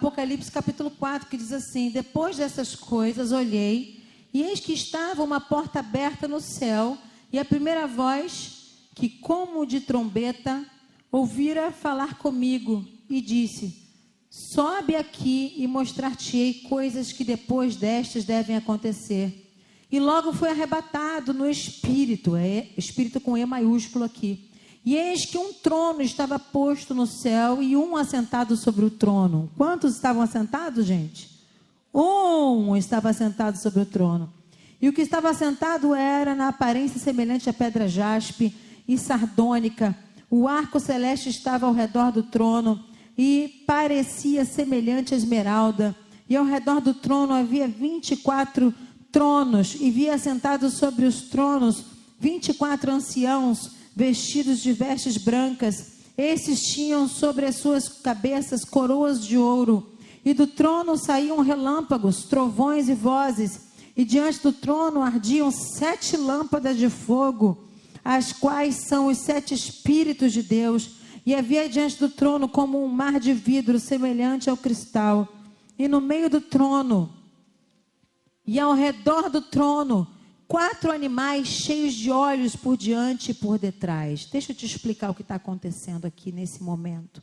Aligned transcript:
Apocalipse 0.00 0.50
capítulo 0.50 0.90
4, 0.90 1.28
que 1.28 1.36
diz 1.36 1.52
assim: 1.52 1.90
Depois 1.90 2.38
dessas 2.38 2.74
coisas 2.74 3.32
olhei, 3.32 4.02
e 4.32 4.42
eis 4.42 4.58
que 4.58 4.72
estava 4.72 5.22
uma 5.22 5.38
porta 5.38 5.80
aberta 5.80 6.26
no 6.26 6.40
céu, 6.40 6.96
e 7.30 7.38
a 7.38 7.44
primeira 7.44 7.86
voz, 7.86 8.88
que 8.94 9.10
como 9.10 9.66
de 9.66 9.78
trombeta, 9.78 10.64
ouvira 11.12 11.70
falar 11.70 12.16
comigo, 12.16 12.82
e 13.10 13.20
disse: 13.20 13.90
Sobe 14.30 14.96
aqui 14.96 15.52
e 15.58 15.66
mostrar-te-ei 15.66 16.54
coisas 16.66 17.12
que 17.12 17.22
depois 17.22 17.76
destas 17.76 18.24
devem 18.24 18.56
acontecer. 18.56 19.52
E 19.92 20.00
logo 20.00 20.32
foi 20.32 20.48
arrebatado 20.48 21.34
no 21.34 21.46
espírito, 21.46 22.36
é 22.36 22.68
espírito 22.74 23.20
com 23.20 23.36
E 23.36 23.44
maiúsculo 23.44 24.06
aqui. 24.06 24.49
E 24.84 24.96
eis 24.96 25.26
que 25.26 25.36
um 25.36 25.52
trono 25.52 26.00
estava 26.00 26.38
posto 26.38 26.94
no 26.94 27.06
céu 27.06 27.62
e 27.62 27.76
um 27.76 27.96
assentado 27.96 28.56
sobre 28.56 28.84
o 28.84 28.90
trono. 28.90 29.50
Quantos 29.56 29.94
estavam 29.94 30.22
assentados, 30.22 30.86
gente? 30.86 31.28
Um 31.92 32.76
estava 32.76 33.10
assentado 33.10 33.58
sobre 33.58 33.80
o 33.80 33.86
trono. 33.86 34.32
E 34.80 34.88
o 34.88 34.92
que 34.92 35.02
estava 35.02 35.28
assentado 35.28 35.94
era 35.94 36.34
na 36.34 36.48
aparência 36.48 36.98
semelhante 36.98 37.50
a 37.50 37.52
pedra 37.52 37.86
jaspe 37.86 38.54
e 38.88 38.96
sardônica. 38.96 39.94
O 40.30 40.48
arco 40.48 40.80
celeste 40.80 41.28
estava 41.28 41.66
ao 41.66 41.74
redor 41.74 42.10
do 42.10 42.22
trono 42.22 42.82
e 43.18 43.62
parecia 43.66 44.44
semelhante 44.44 45.12
a 45.12 45.16
esmeralda. 45.16 45.94
E 46.28 46.36
ao 46.36 46.44
redor 46.44 46.80
do 46.80 46.94
trono 46.94 47.34
havia 47.34 47.68
vinte 47.68 48.12
e 48.12 48.16
quatro 48.16 48.72
tronos, 49.12 49.76
e 49.78 49.90
via 49.90 50.16
sentados 50.16 50.74
sobre 50.74 51.04
os 51.04 51.22
tronos 51.22 51.84
vinte 52.18 52.50
e 52.50 52.54
quatro 52.54 52.92
anciãos, 52.92 53.72
vestidos 54.00 54.60
de 54.60 54.72
vestes 54.72 55.18
brancas. 55.18 55.92
Esses 56.16 56.62
tinham 56.62 57.06
sobre 57.06 57.44
as 57.44 57.56
suas 57.56 57.86
cabeças 57.86 58.64
coroas 58.64 59.22
de 59.22 59.36
ouro, 59.36 59.92
e 60.24 60.32
do 60.32 60.46
trono 60.46 60.96
saíam 60.96 61.40
relâmpagos, 61.40 62.24
trovões 62.24 62.88
e 62.88 62.94
vozes, 62.94 63.60
e 63.94 64.02
diante 64.02 64.42
do 64.42 64.52
trono 64.52 65.02
ardiam 65.02 65.50
sete 65.50 66.16
lâmpadas 66.16 66.78
de 66.78 66.88
fogo, 66.88 67.68
as 68.02 68.32
quais 68.32 68.76
são 68.88 69.08
os 69.08 69.18
sete 69.18 69.52
Espíritos 69.52 70.32
de 70.32 70.42
Deus. 70.42 70.92
E 71.26 71.34
havia 71.34 71.68
diante 71.68 71.98
do 71.98 72.08
trono 72.08 72.48
como 72.48 72.82
um 72.82 72.88
mar 72.88 73.20
de 73.20 73.34
vidro 73.34 73.78
semelhante 73.78 74.48
ao 74.48 74.56
cristal. 74.56 75.28
E 75.78 75.86
no 75.86 76.00
meio 76.00 76.30
do 76.30 76.40
trono, 76.40 77.12
e 78.46 78.58
ao 78.58 78.72
redor 78.72 79.28
do 79.28 79.42
trono, 79.42 80.08
quatro 80.50 80.90
animais 80.90 81.46
cheios 81.46 81.94
de 81.94 82.10
olhos 82.10 82.56
por 82.56 82.76
diante 82.76 83.30
e 83.30 83.34
por 83.34 83.56
detrás. 83.56 84.24
Deixa 84.24 84.50
eu 84.50 84.56
te 84.56 84.66
explicar 84.66 85.08
o 85.08 85.14
que 85.14 85.22
está 85.22 85.36
acontecendo 85.36 86.06
aqui 86.06 86.32
nesse 86.32 86.60
momento. 86.60 87.22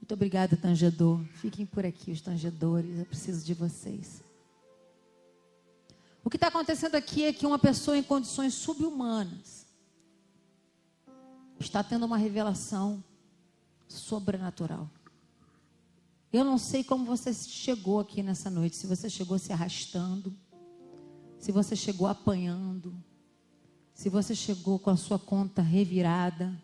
Muito 0.00 0.14
obrigada, 0.14 0.56
tangedor. 0.56 1.22
Fiquem 1.34 1.66
por 1.66 1.84
aqui, 1.84 2.12
os 2.12 2.22
tangedores. 2.22 2.98
Eu 2.98 3.04
preciso 3.04 3.44
de 3.44 3.52
vocês. 3.52 4.24
O 6.24 6.30
que 6.30 6.38
está 6.38 6.46
acontecendo 6.46 6.94
aqui 6.94 7.24
é 7.24 7.32
que 7.34 7.44
uma 7.44 7.58
pessoa 7.58 7.94
em 7.94 8.02
condições 8.02 8.54
subhumanas 8.54 9.66
está 11.60 11.84
tendo 11.84 12.06
uma 12.06 12.16
revelação 12.16 13.04
sobrenatural. 13.86 14.88
Eu 16.32 16.42
não 16.42 16.56
sei 16.56 16.82
como 16.82 17.04
você 17.04 17.34
chegou 17.34 18.00
aqui 18.00 18.22
nessa 18.22 18.48
noite, 18.48 18.76
se 18.76 18.86
você 18.86 19.10
chegou 19.10 19.38
se 19.38 19.52
arrastando, 19.52 20.34
se 21.44 21.52
você 21.52 21.76
chegou 21.76 22.06
apanhando, 22.06 22.94
se 23.92 24.08
você 24.08 24.34
chegou 24.34 24.78
com 24.78 24.88
a 24.88 24.96
sua 24.96 25.18
conta 25.18 25.60
revirada, 25.60 26.58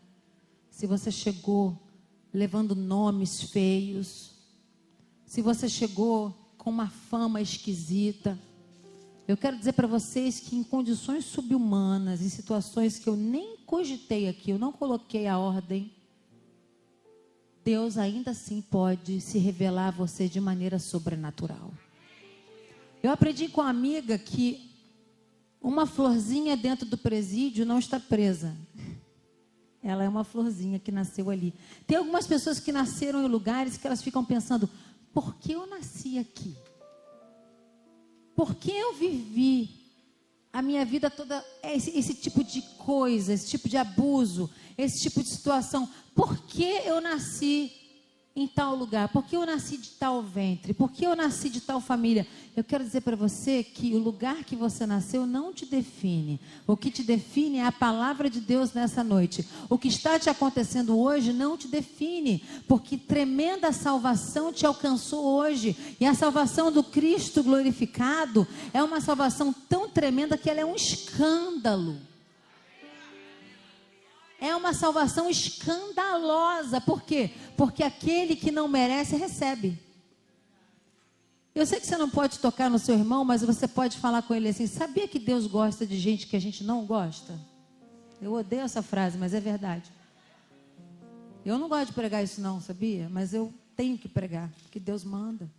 se 0.71 0.87
você 0.87 1.11
chegou 1.11 1.79
levando 2.33 2.75
nomes 2.75 3.43
feios, 3.43 4.31
se 5.27 5.43
você 5.43 5.69
chegou 5.69 6.35
com 6.57 6.71
uma 6.71 6.89
fama 6.89 7.43
esquisita. 7.43 8.39
Eu 9.29 9.37
quero 9.37 9.59
dizer 9.59 9.75
para 9.75 9.87
vocês 9.87 10.41
que 10.41 10.57
em 10.57 10.65
condições 10.65 11.27
subhumanas, 11.27 12.23
em 12.23 12.31
situações 12.31 12.99
que 12.99 13.07
eu 13.07 13.17
nem 13.17 13.59
cogitei 13.67 14.31
aqui, 14.31 14.51
eu 14.51 14.59
não 14.59 14.73
coloquei 14.73 15.27
a 15.27 15.39
ordem, 15.39 15.93
Deus 17.63 17.99
ainda 17.99 18.31
assim 18.31 18.63
pode 18.63 19.21
se 19.21 19.37
revelar 19.37 19.89
a 19.89 19.91
você 19.91 20.27
de 20.27 20.41
maneira 20.41 20.79
sobrenatural. 20.79 21.71
Eu 23.03 23.11
aprendi 23.11 23.47
com 23.47 23.61
uma 23.61 23.69
amiga 23.69 24.17
que 24.19 24.70
uma 25.61 25.87
florzinha 25.87 26.57
dentro 26.57 26.87
do 26.87 26.97
presídio 26.97 27.67
não 27.67 27.79
está 27.79 28.01
presa. 28.01 28.57
Ela 29.83 30.05
é 30.05 30.09
uma 30.09 30.25
florzinha 30.25 30.79
que 30.79 30.93
nasceu 30.93 31.31
ali. 31.31 31.55
Tem 31.87 31.97
algumas 31.97 32.27
pessoas 32.27 32.59
que 32.61 32.73
nasceram 32.73 33.25
em 33.25 33.29
lugares 33.29 33.77
que 33.77 33.87
elas 33.87 34.03
ficam 34.03 34.25
pensando: 34.25 34.69
por 35.13 35.37
que 35.37 35.53
eu 35.53 35.67
nasci 35.67 36.19
aqui? 36.19 36.57
Por 38.35 38.55
que 38.55 38.71
eu 38.71 38.95
vivi 38.95 39.69
a 40.53 40.63
minha 40.63 40.85
vida 40.85 41.11
toda 41.11 41.45
esse, 41.63 41.97
esse, 41.97 42.15
tipo 42.15 42.43
de 42.43 42.63
coisa, 42.79 43.33
esse 43.33 43.49
tipo 43.49 43.69
de 43.69 43.77
abuso, 43.77 44.51
esse 44.79 45.01
tipo 45.01 45.23
de 45.23 45.29
situação? 45.29 45.89
Por 46.15 46.39
que 46.45 46.83
eu 46.85 47.01
nasci 47.01 47.73
em 48.35 48.47
tal 48.47 48.75
lugar? 48.77 49.09
Por 49.09 49.25
que 49.25 49.37
eu 49.37 49.45
nasci 49.45 49.77
de 49.77 49.91
tal 49.91 50.23
ventre? 50.23 50.73
Por 50.73 50.91
que 50.91 51.05
eu 51.05 51.17
nasci 51.17 51.51
de 51.51 51.61
tal 51.61 51.81
família? 51.81 52.27
Eu 52.57 52.63
quero 52.63 52.85
dizer 52.85 53.01
para 53.01 53.17
você 53.17 53.63
que 53.65 53.95
o 53.95 53.99
lugar 53.99 54.45
que 54.45 54.55
você 54.55 54.87
nasceu 54.87 55.27
não 55.27 55.53
te 55.53 55.67
define. 55.67 56.41
O 56.67 56.77
que 56.77 56.91
te 56.91 57.03
define 57.03 57.59
é 57.59 57.67
a 57.67 57.73
palavra 57.73 58.31
de 58.31 58.41
Deus 58.41 58.73
nessa 58.73 59.03
noite. 59.03 59.47
O 59.69 59.77
que 59.77 59.89
está 59.89 60.19
te 60.19 60.31
acontecendo 60.31 60.99
hoje 60.99 61.33
não 61.33 61.57
te 61.57 61.67
define, 61.67 62.43
porque 62.69 62.97
tremenda 62.97 63.73
salvação 63.73 64.53
te 64.53 64.65
alcançou 64.65 65.25
hoje. 65.25 65.77
E 65.99 66.07
a 66.07 66.15
salvação 66.15 66.71
do 66.71 66.85
Cristo 66.85 67.43
glorificado 67.43 68.47
é 68.73 68.83
uma 68.83 69.01
salvação 69.01 69.53
tão 69.69 69.89
tremenda 69.89 70.39
que 70.39 70.49
ela 70.49 70.61
é 70.61 70.65
um 70.65 70.77
escândalo. 70.77 72.10
É 74.41 74.57
uma 74.57 74.73
salvação 74.73 75.29
escandalosa. 75.29 76.81
Por 76.81 77.03
quê? 77.03 77.31
Porque 77.57 77.83
aquele 77.83 78.35
que 78.35 78.51
não 78.51 78.67
merece 78.67 79.15
recebe. 79.17 79.79
Eu 81.55 81.67
sei 81.67 81.79
que 81.79 81.87
você 81.87 81.97
não 81.97 82.09
pode 82.09 82.39
tocar 82.39 82.71
no 82.71 82.79
seu 82.79 82.95
irmão, 82.95 83.25
mas 83.25 83.43
você 83.43 83.69
pode 83.69 83.99
falar 83.99 84.23
com 84.23 84.35
ele 84.35 84.49
assim: 84.49 84.67
sabia 84.67 85.07
que 85.07 85.19
Deus 85.19 85.47
gosta 85.47 85.87
de 85.87 85.99
gente 85.99 86.27
que 86.27 86.37
a 86.37 86.41
gente 86.41 86.65
não 86.65 86.87
gosta? 86.87 87.39
Eu 88.23 88.33
odeio 88.33 88.63
essa 88.63 88.83
frase, 88.83 89.19
mas 89.19 89.35
é 89.35 89.41
verdade. 89.41 89.91
Eu 91.45 91.59
não 91.59 91.69
gosto 91.69 91.89
de 91.89 91.93
pregar 91.93 92.23
isso, 92.23 92.41
não, 92.41 92.61
sabia? 92.61 93.09
Mas 93.11 93.35
eu 93.35 93.53
tenho 93.77 93.99
que 93.99 94.09
pregar, 94.09 94.51
porque 94.63 94.79
Deus 94.79 95.05
manda. 95.05 95.51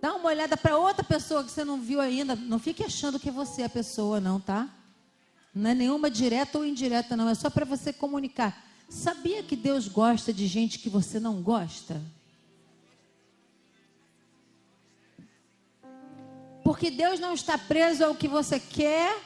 Dá 0.00 0.14
uma 0.14 0.28
olhada 0.28 0.56
para 0.56 0.78
outra 0.78 1.04
pessoa 1.04 1.44
que 1.44 1.50
você 1.50 1.64
não 1.64 1.80
viu 1.80 2.00
ainda. 2.00 2.34
Não 2.34 2.58
fique 2.58 2.82
achando 2.82 3.20
que 3.20 3.30
você 3.30 3.62
é 3.62 3.64
a 3.66 3.70
pessoa, 3.70 4.20
não, 4.20 4.40
tá? 4.40 4.68
Não 5.54 5.70
é 5.70 5.74
nenhuma 5.74 6.10
direta 6.10 6.58
ou 6.58 6.64
indireta, 6.64 7.16
não. 7.16 7.28
É 7.28 7.34
só 7.34 7.50
para 7.50 7.64
você 7.64 7.92
comunicar. 7.92 8.64
Sabia 8.88 9.42
que 9.42 9.56
Deus 9.56 9.88
gosta 9.88 10.32
de 10.32 10.46
gente 10.46 10.78
que 10.78 10.88
você 10.88 11.20
não 11.20 11.42
gosta? 11.42 12.00
Porque 16.62 16.90
Deus 16.90 17.18
não 17.18 17.34
está 17.34 17.58
preso 17.58 18.04
ao 18.04 18.14
que 18.14 18.28
você 18.28 18.60
quer, 18.60 19.16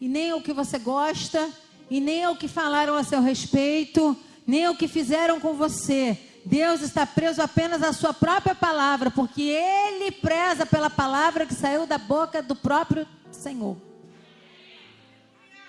e 0.00 0.08
nem 0.08 0.30
ao 0.30 0.40
que 0.40 0.52
você 0.52 0.78
gosta, 0.78 1.50
e 1.90 2.00
nem 2.00 2.24
ao 2.24 2.36
que 2.36 2.48
falaram 2.48 2.94
a 2.94 3.04
seu 3.04 3.22
respeito, 3.22 4.16
nem 4.46 4.66
ao 4.66 4.76
que 4.76 4.88
fizeram 4.88 5.40
com 5.40 5.54
você. 5.54 6.18
Deus 6.44 6.82
está 6.82 7.06
preso 7.06 7.40
apenas 7.40 7.82
à 7.82 7.92
sua 7.92 8.12
própria 8.12 8.54
palavra, 8.54 9.10
porque 9.10 9.42
Ele 9.42 10.10
preza 10.10 10.66
pela 10.66 10.90
palavra 10.90 11.46
que 11.46 11.54
saiu 11.54 11.86
da 11.86 11.96
boca 11.96 12.42
do 12.42 12.54
próprio 12.54 13.06
Senhor. 13.30 13.93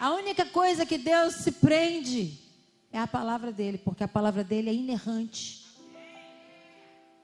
A 0.06 0.12
única 0.12 0.46
coisa 0.46 0.86
que 0.86 1.00
Deus 1.00 1.34
se 1.34 1.52
prende 1.52 2.38
é 2.94 3.00
a 3.00 3.08
palavra 3.08 3.52
dele, 3.52 3.80
porque 3.80 4.04
a 4.04 4.08
palavra 4.08 4.44
dele 4.44 4.70
é 4.70 4.74
inerrante. 4.76 5.66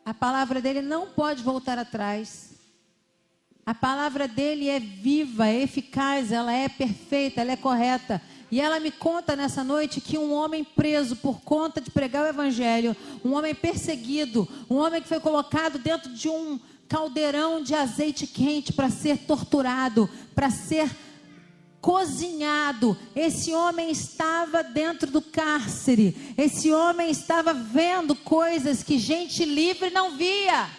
A 0.03 0.15
palavra 0.15 0.59
dele 0.59 0.81
não 0.81 1.05
pode 1.05 1.43
voltar 1.43 1.77
atrás. 1.77 2.53
A 3.63 3.75
palavra 3.75 4.27
dele 4.27 4.67
é 4.67 4.79
viva, 4.79 5.47
é 5.47 5.61
eficaz, 5.61 6.31
ela 6.31 6.51
é 6.51 6.67
perfeita, 6.67 7.41
ela 7.41 7.51
é 7.51 7.55
correta. 7.55 8.19
E 8.49 8.59
ela 8.59 8.79
me 8.79 8.89
conta 8.89 9.35
nessa 9.35 9.63
noite 9.63 10.01
que 10.01 10.17
um 10.17 10.33
homem 10.33 10.63
preso 10.63 11.15
por 11.17 11.39
conta 11.41 11.79
de 11.79 11.91
pregar 11.91 12.25
o 12.25 12.29
evangelho, 12.29 12.97
um 13.23 13.33
homem 13.33 13.53
perseguido, 13.53 14.49
um 14.67 14.77
homem 14.77 15.03
que 15.03 15.07
foi 15.07 15.19
colocado 15.19 15.77
dentro 15.77 16.11
de 16.11 16.27
um 16.27 16.59
caldeirão 16.89 17.61
de 17.61 17.75
azeite 17.75 18.25
quente 18.25 18.73
para 18.73 18.89
ser 18.89 19.19
torturado, 19.19 20.09
para 20.33 20.49
ser 20.49 20.89
cozinhado. 21.81 22.95
Esse 23.15 23.51
homem 23.53 23.89
estava 23.89 24.63
dentro 24.63 25.09
do 25.09 25.21
cárcere. 25.21 26.15
Esse 26.37 26.71
homem 26.71 27.09
estava 27.09 27.53
vendo 27.53 28.15
coisas 28.15 28.83
que 28.83 28.99
gente 28.99 29.43
livre 29.43 29.89
não 29.89 30.15
via. 30.15 30.69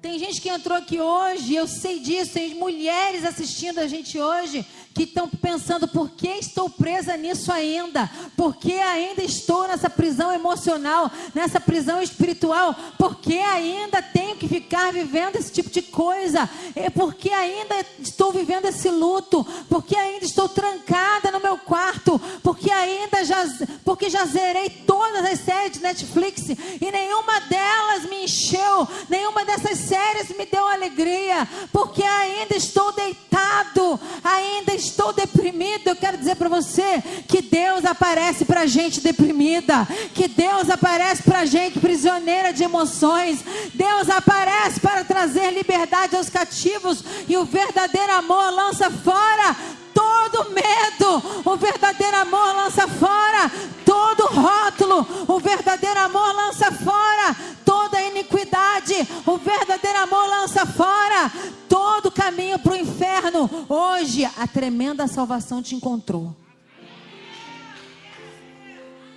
Tem 0.00 0.16
gente 0.18 0.40
que 0.40 0.48
entrou 0.48 0.78
aqui 0.78 1.00
hoje, 1.00 1.56
eu 1.56 1.66
sei 1.66 1.98
disso, 1.98 2.34
tem 2.34 2.54
mulheres 2.54 3.24
assistindo 3.24 3.80
a 3.80 3.88
gente 3.88 4.16
hoje 4.20 4.64
que 4.98 5.04
estão 5.04 5.28
pensando 5.28 5.86
por 5.86 6.10
que 6.10 6.26
estou 6.26 6.68
presa 6.68 7.16
nisso 7.16 7.52
ainda? 7.52 8.10
Por 8.36 8.56
que 8.56 8.72
ainda 8.80 9.22
estou 9.22 9.68
nessa 9.68 9.88
prisão 9.88 10.32
emocional, 10.32 11.08
nessa 11.32 11.60
prisão 11.60 12.02
espiritual? 12.02 12.74
Por 12.98 13.14
que 13.14 13.38
ainda 13.38 14.02
tenho 14.02 14.34
que 14.34 14.48
ficar 14.48 14.92
vivendo 14.92 15.36
esse 15.36 15.52
tipo 15.52 15.70
de 15.70 15.82
coisa? 15.82 16.50
É 16.74 16.90
porque 16.90 17.30
ainda 17.30 17.76
estou 18.00 18.32
vivendo 18.32 18.64
esse 18.64 18.90
luto? 18.90 19.46
Porque 19.68 19.96
ainda 19.96 20.24
estou 20.24 20.48
trancada 20.48 21.30
no 21.30 21.38
meu 21.38 21.58
quarto? 21.58 22.20
Porque 22.42 22.68
ainda 22.68 23.24
já 23.24 23.46
porque 23.84 24.10
já 24.10 24.24
zerei 24.24 24.68
todas 24.84 25.24
as 25.24 25.38
séries 25.38 25.74
de 25.74 25.80
Netflix 25.80 26.48
e 26.48 26.90
nenhuma 26.90 27.38
delas 27.42 28.04
me 28.10 28.24
encheu, 28.24 28.88
nenhuma 29.08 29.44
dessas 29.44 29.78
séries 29.78 30.36
me 30.36 30.44
deu 30.44 30.66
alegria, 30.66 31.46
porque 31.72 32.02
ainda 32.02 32.56
estou 32.56 32.92
deitado, 32.92 34.00
ainda 34.24 34.74
estou 34.74 34.87
estou 34.88 35.12
deprimido, 35.12 35.88
eu 35.88 35.96
quero 35.96 36.16
dizer 36.16 36.36
para 36.36 36.48
você 36.48 37.02
que 37.26 37.42
Deus 37.42 37.84
aparece 37.84 38.44
para 38.44 38.66
gente 38.66 39.00
deprimida, 39.00 39.86
que 40.14 40.28
Deus 40.28 40.70
aparece 40.70 41.22
para 41.22 41.44
gente 41.44 41.78
prisioneira 41.78 42.52
de 42.52 42.64
emoções, 42.64 43.44
Deus 43.74 44.08
aparece 44.08 44.80
para 44.80 45.04
trazer 45.04 45.50
liberdade 45.52 46.16
aos 46.16 46.28
cativos 46.28 47.04
e 47.28 47.36
o 47.36 47.44
verdadeiro 47.44 48.12
amor 48.12 48.50
lança 48.50 48.90
fora 48.90 49.56
todo 49.98 50.50
medo, 50.50 51.42
o 51.44 51.56
verdadeiro 51.56 52.16
amor 52.18 52.54
lança 52.54 52.86
fora 52.86 53.50
todo 53.84 54.28
rótulo, 54.28 55.06
o 55.26 55.40
verdadeiro 55.40 55.98
amor 55.98 56.32
lança 56.34 56.70
fora 56.70 57.34
toda 57.64 58.00
iniquidade, 58.00 58.94
o 59.26 59.36
verdadeiro 59.38 59.98
amor 59.98 60.24
lança 60.28 60.64
fora 60.64 61.32
todo 61.68 62.12
caminho 62.12 62.60
para 62.60 62.74
o 62.74 62.76
inferno. 62.76 63.50
Hoje 63.68 64.24
a 64.24 64.46
tremenda 64.46 65.08
salvação 65.08 65.60
te 65.60 65.74
encontrou. 65.74 66.36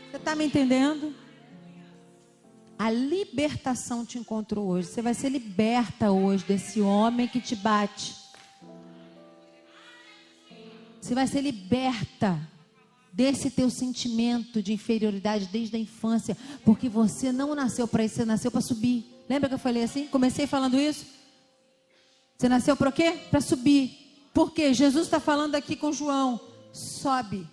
Você 0.10 0.18
está 0.18 0.36
me 0.36 0.46
entendendo? 0.46 1.14
A 2.78 2.90
libertação 2.90 4.04
te 4.04 4.18
encontrou 4.18 4.68
hoje. 4.70 4.88
Você 4.88 5.02
vai 5.04 5.14
ser 5.14 5.30
liberta 5.30 6.12
hoje 6.12 6.44
desse 6.44 6.82
homem 6.82 7.28
que 7.28 7.40
te 7.40 7.56
bate. 7.56 8.21
Você 11.12 11.16
vai 11.16 11.28
ser 11.28 11.42
liberta 11.42 12.40
desse 13.12 13.52
teu 13.52 13.70
sentimento 13.70 14.64
de 14.64 14.72
inferioridade 14.72 15.50
desde 15.52 15.76
a 15.76 15.80
infância, 15.80 16.38
porque 16.64 16.88
você 16.88 17.34
não 17.34 17.54
nasceu 17.54 17.86
para 17.86 18.06
isso, 18.06 18.16
você 18.16 18.24
nasceu 18.24 18.50
para 18.50 18.62
subir. 18.62 19.04
Lembra 19.28 19.50
que 19.50 19.56
eu 19.56 19.60
falei 19.60 19.84
assim? 19.84 20.08
Comecei 20.08 20.48
falando 20.48 20.80
isso. 20.80 21.06
Você 22.38 22.48
nasceu 22.48 22.78
para 22.78 22.94
quê? 22.94 23.12
Para 23.30 23.42
subir. 23.42 24.30
Por 24.34 24.54
quê? 24.54 24.74
Jesus 24.74 25.08
está 25.08 25.20
falando 25.20 25.56
aqui 25.56 25.76
com 25.76 25.92
João. 25.92 26.40
Sobe. 26.72 27.46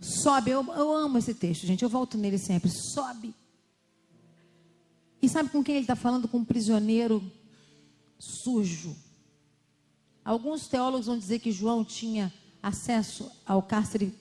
Sobe. 0.00 0.52
Eu, 0.52 0.64
eu 0.76 0.92
amo 0.92 1.18
esse 1.18 1.34
texto, 1.34 1.66
gente. 1.66 1.82
Eu 1.82 1.88
volto 1.88 2.16
nele 2.16 2.38
sempre. 2.38 2.70
Sobe. 2.70 3.34
E 5.20 5.28
sabe 5.28 5.48
com 5.48 5.64
quem 5.64 5.74
ele 5.74 5.82
está 5.82 5.96
falando? 5.96 6.28
Com 6.28 6.38
um 6.38 6.44
prisioneiro 6.44 7.20
sujo 8.16 8.94
Alguns 10.24 10.66
teólogos 10.66 11.06
vão 11.06 11.18
dizer 11.18 11.38
que 11.38 11.52
João 11.52 11.84
tinha 11.84 12.32
acesso 12.62 13.30
ao 13.44 13.62
cárcere 13.62 14.14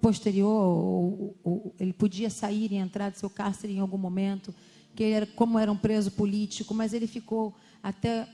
posterior, 0.00 0.48
ou, 0.48 1.36
ou, 1.42 1.74
ele 1.80 1.92
podia 1.92 2.30
sair 2.30 2.70
e 2.70 2.76
entrar 2.76 3.10
do 3.10 3.18
seu 3.18 3.28
cárcere 3.28 3.72
em 3.72 3.80
algum 3.80 3.98
momento, 3.98 4.54
que 4.94 5.02
ele 5.02 5.14
era, 5.14 5.26
como 5.26 5.58
era 5.58 5.72
um 5.72 5.76
preso 5.76 6.12
político, 6.12 6.72
mas 6.72 6.92
ele 6.92 7.06
ficou 7.06 7.54
até 7.82 8.28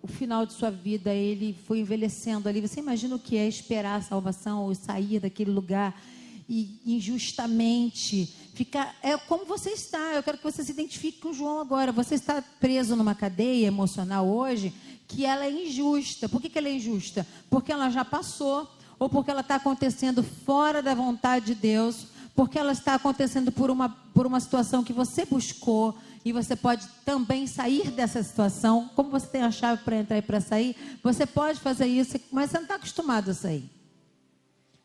o 0.00 0.06
final 0.06 0.44
de 0.44 0.52
sua 0.52 0.70
vida, 0.70 1.12
ele 1.12 1.56
foi 1.66 1.80
envelhecendo 1.80 2.48
ali. 2.48 2.60
Você 2.60 2.78
imagina 2.78 3.16
o 3.16 3.18
que 3.18 3.36
é 3.36 3.48
esperar 3.48 3.96
a 3.96 4.02
salvação 4.02 4.64
ou 4.64 4.74
sair 4.74 5.18
daquele 5.18 5.50
lugar 5.50 5.98
e 6.46 6.78
injustamente 6.84 8.26
ficar. 8.54 8.94
É 9.02 9.16
como 9.16 9.46
você 9.46 9.70
está. 9.70 10.12
Eu 10.12 10.22
quero 10.22 10.36
que 10.36 10.44
você 10.44 10.62
se 10.62 10.72
identifique 10.72 11.20
com 11.20 11.32
João 11.32 11.58
agora. 11.58 11.90
Você 11.90 12.16
está 12.16 12.42
preso 12.60 12.94
numa 12.94 13.14
cadeia 13.14 13.66
emocional 13.66 14.28
hoje 14.28 14.74
que 15.06 15.24
ela 15.24 15.44
é 15.44 15.50
injusta. 15.50 16.28
Por 16.28 16.40
que, 16.40 16.48
que 16.48 16.58
ela 16.58 16.68
é 16.68 16.76
injusta? 16.76 17.26
Porque 17.50 17.72
ela 17.72 17.90
já 17.90 18.04
passou, 18.04 18.70
ou 18.98 19.08
porque 19.08 19.30
ela 19.30 19.40
está 19.40 19.56
acontecendo 19.56 20.22
fora 20.22 20.82
da 20.82 20.94
vontade 20.94 21.46
de 21.46 21.54
Deus, 21.54 22.06
porque 22.34 22.58
ela 22.58 22.72
está 22.72 22.94
acontecendo 22.94 23.52
por 23.52 23.70
uma, 23.70 23.88
por 23.88 24.26
uma 24.26 24.40
situação 24.40 24.82
que 24.82 24.92
você 24.92 25.24
buscou, 25.24 25.94
e 26.24 26.32
você 26.32 26.56
pode 26.56 26.86
também 27.04 27.46
sair 27.46 27.90
dessa 27.90 28.22
situação. 28.22 28.90
Como 28.96 29.10
você 29.10 29.26
tem 29.26 29.42
a 29.42 29.50
chave 29.50 29.82
para 29.82 29.96
entrar 29.96 30.16
e 30.16 30.22
para 30.22 30.40
sair, 30.40 30.74
você 31.02 31.26
pode 31.26 31.60
fazer 31.60 31.86
isso, 31.86 32.18
mas 32.32 32.50
você 32.50 32.56
não 32.56 32.64
está 32.64 32.76
acostumado 32.76 33.30
a 33.30 33.34
sair. 33.34 33.70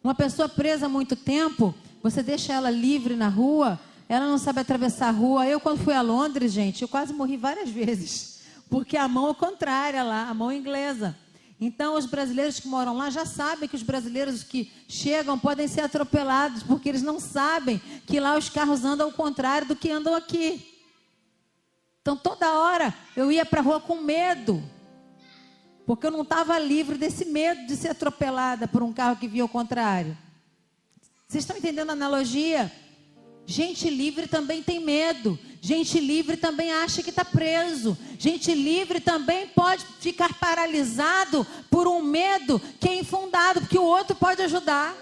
Uma 0.04 0.14
pessoa 0.14 0.50
presa 0.50 0.88
há 0.88 0.90
muito 0.90 1.16
tempo, 1.16 1.74
você 2.04 2.22
deixa 2.22 2.54
ela 2.54 2.70
livre 2.70 3.16
na 3.16 3.30
rua, 3.30 3.80
ela 4.10 4.28
não 4.28 4.38
sabe 4.38 4.60
atravessar 4.60 5.08
a 5.08 5.12
rua. 5.12 5.48
Eu, 5.48 5.60
quando 5.60 5.80
fui 5.80 5.94
a 5.94 6.02
Londres, 6.02 6.52
gente, 6.52 6.82
eu 6.82 6.88
quase 6.88 7.14
morri 7.14 7.38
várias 7.38 7.70
vezes 7.72 8.39
porque 8.70 8.96
a 8.96 9.08
mão 9.08 9.30
é 9.30 9.34
contrária 9.34 10.04
lá, 10.04 10.30
a 10.30 10.34
mão 10.34 10.52
inglesa. 10.52 11.18
Então, 11.60 11.96
os 11.96 12.06
brasileiros 12.06 12.60
que 12.60 12.68
moram 12.68 12.96
lá 12.96 13.10
já 13.10 13.26
sabem 13.26 13.68
que 13.68 13.76
os 13.76 13.84
brasileiros 13.84 14.44
que 14.44 14.72
chegam 14.88 15.38
podem 15.38 15.68
ser 15.68 15.82
atropelados, 15.82 16.64
porque 16.64 16.88
eles 16.88 17.02
não 17.02 17.20
sabem 17.20 17.82
que 18.08 18.20
lá 18.20 18.38
os 18.38 18.50
carros 18.50 18.86
andam 18.86 19.08
ao 19.08 19.14
contrário 19.14 19.68
do 19.68 19.76
que 19.76 19.92
andam 19.92 20.16
aqui. 20.16 20.66
Então, 22.02 22.16
toda 22.16 22.58
hora 22.60 22.94
eu 23.16 23.30
ia 23.30 23.46
para 23.46 23.60
a 23.60 23.64
rua 23.64 23.82
com 23.82 24.00
medo, 24.00 24.64
porque 25.86 26.08
eu 26.08 26.12
não 26.12 26.22
estava 26.22 26.58
livre 26.58 26.98
desse 26.98 27.26
medo 27.26 27.66
de 27.66 27.76
ser 27.76 27.90
atropelada 27.90 28.68
por 28.68 28.82
um 28.82 28.94
carro 28.94 29.18
que 29.18 29.28
vinha 29.28 29.44
ao 29.44 29.50
contrário. 29.50 30.18
Vocês 31.28 31.44
estão 31.44 31.58
entendendo 31.58 31.90
a 31.90 31.94
analogia? 31.94 32.72
Gente 33.50 33.90
livre 33.90 34.28
também 34.28 34.62
tem 34.62 34.80
medo. 34.80 35.38
Gente 35.60 36.00
livre 36.00 36.38
também 36.38 36.72
acha 36.72 37.02
que 37.02 37.10
está 37.10 37.26
preso. 37.26 37.98
Gente 38.20 38.54
livre 38.54 39.00
também 39.00 39.48
pode 39.48 39.84
ficar 40.00 40.36
paralisado 40.36 41.44
por 41.68 41.88
um 41.88 42.00
medo 42.00 42.62
que 42.80 42.88
é 42.88 43.00
infundado, 43.00 43.62
porque 43.62 43.80
o 43.80 43.84
outro 43.84 44.16
pode 44.16 44.40
ajudar. 44.44 44.96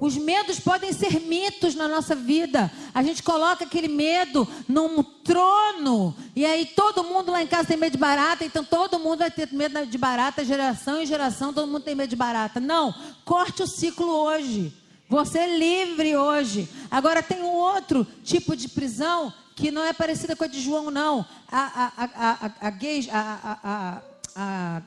Os 0.00 0.16
medos 0.16 0.58
podem 0.58 0.90
ser 0.90 1.20
mitos 1.20 1.74
na 1.74 1.86
nossa 1.86 2.14
vida. 2.14 2.72
A 2.94 3.02
gente 3.02 3.22
coloca 3.22 3.66
aquele 3.66 3.88
medo 3.88 4.48
num 4.66 5.02
trono. 5.02 6.16
E 6.34 6.46
aí 6.46 6.64
todo 6.64 7.04
mundo 7.04 7.30
lá 7.30 7.42
em 7.42 7.46
casa 7.46 7.68
tem 7.68 7.76
medo 7.76 7.92
de 7.92 7.98
barata. 7.98 8.42
Então 8.42 8.64
todo 8.64 8.98
mundo 8.98 9.18
vai 9.18 9.30
ter 9.30 9.52
medo 9.52 9.84
de 9.84 9.98
barata, 9.98 10.42
geração 10.46 11.02
em 11.02 11.04
geração, 11.04 11.52
todo 11.52 11.70
mundo 11.70 11.82
tem 11.82 11.94
medo 11.94 12.08
de 12.08 12.16
barata. 12.16 12.58
Não, 12.58 12.94
corte 13.22 13.62
o 13.62 13.66
ciclo 13.66 14.08
hoje. 14.08 14.72
Você 15.08 15.38
é 15.38 15.58
livre 15.58 16.16
hoje. 16.16 16.68
Agora 16.90 17.22
tem 17.22 17.42
um 17.42 17.52
outro 17.52 18.04
tipo 18.22 18.54
de 18.54 18.68
prisão 18.68 19.32
que 19.56 19.70
não 19.70 19.82
é 19.82 19.92
parecida 19.92 20.36
com 20.36 20.44
a 20.44 20.46
de 20.46 20.60
João, 20.60 20.90
não. 20.90 21.24
A, 21.50 21.82
a, 21.84 21.92
a, 21.96 22.52
a, 24.36 24.82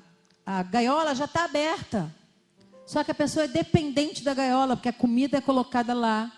a 0.46 0.64
gaiola 0.64 1.16
já 1.16 1.26
está 1.26 1.46
aberta. 1.46 2.14
Só 2.86 3.04
que 3.04 3.12
a 3.12 3.16
pessoa 3.16 3.46
é 3.46 3.48
dependente 3.48 4.24
da 4.24 4.34
gaiola, 4.34 4.76
porque 4.76 4.90
a 4.90 4.94
comida 4.94 5.38
é 5.38 5.42
colocada 5.42 5.94
lá. 5.94 6.32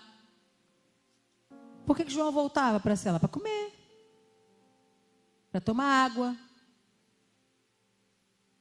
Por 1.84 1.94
que, 1.94 2.04
que 2.04 2.12
João 2.12 2.32
voltava 2.32 2.80
para 2.80 2.94
a 2.94 2.96
cela? 2.96 3.20
Para 3.20 3.28
comer. 3.28 3.72
Para 5.52 5.60
tomar 5.60 6.06
água. 6.06 6.34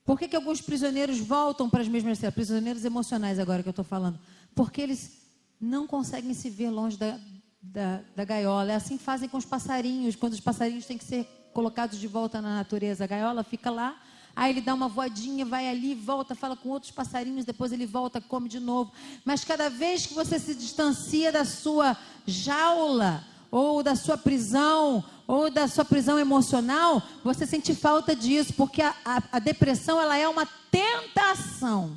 Por 0.03 0.19
que, 0.19 0.27
que 0.27 0.35
alguns 0.35 0.59
prisioneiros 0.59 1.19
voltam 1.19 1.69
para 1.69 1.81
as 1.81 1.87
mesmas 1.87 2.19
celas? 2.19 2.35
Prisioneiros 2.35 2.83
emocionais 2.83 3.39
agora 3.39 3.63
que 3.63 3.69
eu 3.69 3.71
estou 3.71 3.85
falando 3.85 4.19
porque 4.55 4.81
eles 4.81 5.22
não 5.63 5.87
conseguem 5.87 6.33
se 6.33 6.49
ver 6.49 6.69
longe 6.69 6.97
da, 6.97 7.17
da, 7.61 8.01
da 8.13 8.25
gaiola. 8.25 8.73
É 8.73 8.75
assim 8.75 8.97
que 8.97 9.03
fazem 9.03 9.29
com 9.29 9.37
os 9.37 9.45
passarinhos, 9.45 10.15
quando 10.15 10.33
os 10.33 10.41
passarinhos 10.41 10.85
têm 10.85 10.97
que 10.97 11.05
ser 11.05 11.25
colocados 11.53 11.99
de 11.99 12.07
volta 12.07 12.41
na 12.41 12.55
natureza. 12.55 13.05
A 13.05 13.07
gaiola 13.07 13.43
fica 13.43 13.71
lá, 13.71 13.97
aí 14.35 14.51
ele 14.51 14.59
dá 14.61 14.73
uma 14.73 14.89
voadinha, 14.89 15.45
vai 15.45 15.69
ali, 15.69 15.95
volta, 15.95 16.35
fala 16.35 16.57
com 16.57 16.67
outros 16.67 16.91
passarinhos, 16.91 17.45
depois 17.45 17.71
ele 17.71 17.85
volta, 17.85 18.19
come 18.19 18.49
de 18.49 18.59
novo. 18.59 18.91
Mas 19.23 19.45
cada 19.45 19.69
vez 19.69 20.05
que 20.05 20.13
você 20.13 20.37
se 20.37 20.53
distancia 20.53 21.31
da 21.31 21.45
sua 21.45 21.97
jaula, 22.27 23.25
ou 23.49 23.81
da 23.83 23.95
sua 23.95 24.17
prisão, 24.17 25.03
ou 25.25 25.49
da 25.49 25.67
sua 25.67 25.85
prisão 25.85 26.19
emocional, 26.19 27.01
você 27.23 27.45
sente 27.45 27.73
falta 27.73 28.13
disso, 28.13 28.53
porque 28.53 28.81
a, 28.81 28.93
a, 29.05 29.23
a 29.33 29.39
depressão 29.39 30.01
ela 30.01 30.17
é 30.17 30.27
uma 30.27 30.45
tentação. 30.69 31.95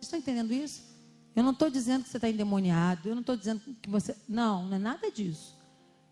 Estão 0.00 0.18
entendendo 0.18 0.52
isso? 0.52 0.93
Eu 1.34 1.42
não 1.42 1.50
estou 1.50 1.68
dizendo 1.68 2.04
que 2.04 2.10
você 2.10 2.16
está 2.16 2.28
endemoniado, 2.28 3.08
eu 3.08 3.14
não 3.14 3.20
estou 3.20 3.36
dizendo 3.36 3.60
que 3.82 3.90
você. 3.90 4.16
Não, 4.28 4.66
não 4.66 4.76
é 4.76 4.78
nada 4.78 5.10
disso. 5.10 5.54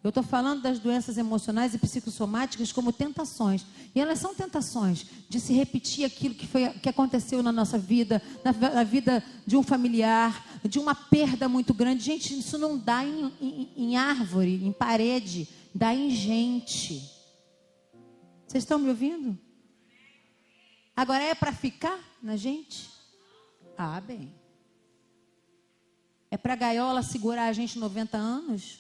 Eu 0.03 0.09
estou 0.09 0.25
falando 0.25 0.63
das 0.63 0.81
doenças 0.81 1.17
emocionais 1.17 1.75
e 1.75 1.79
psicossomáticas 1.79 2.73
como 2.73 2.93
tentações. 2.93 3.65
E 3.95 4.01
elas 4.01 4.19
são 4.19 4.35
tentações 4.35 5.07
de 5.29 5.39
se 5.39 5.53
repetir 5.53 6.05
aquilo 6.05 6.35
que, 6.35 6.45
foi, 6.45 6.71
que 6.71 6.89
aconteceu 6.89 7.41
na 7.41 7.53
nossa 7.53 7.79
vida, 7.79 8.21
na, 8.45 8.53
na 8.53 8.83
vida 8.83 9.23
de 9.47 9.57
um 9.57 9.63
familiar, 9.63 10.45
de 10.65 10.81
uma 10.81 10.93
perda 10.93 11.49
muito 11.49 11.73
grande. 11.73 12.03
Gente, 12.03 12.37
isso 12.37 12.59
não 12.59 12.77
dá 12.77 13.05
em, 13.05 13.33
em, 13.41 13.71
em 13.77 13.97
árvore, 13.97 14.65
em 14.65 14.73
parede 14.73 15.49
dá 15.75 15.95
em 15.95 16.11
gente. 16.11 17.11
Vocês 18.47 18.65
estão 18.65 18.79
me 18.79 18.89
ouvindo? 18.89 19.39
Agora 20.95 21.23
é 21.23 21.35
para 21.35 21.53
ficar 21.53 21.99
na 22.23 22.37
gente? 22.37 22.91
Ah, 23.77 24.01
bem. 24.01 24.35
É 26.33 26.39
para 26.39 26.55
a 26.55 26.57
gaiola 26.57 27.03
segurar 27.03 27.49
a 27.49 27.53
gente 27.53 27.79
90 27.79 28.17
anos? 28.17 28.79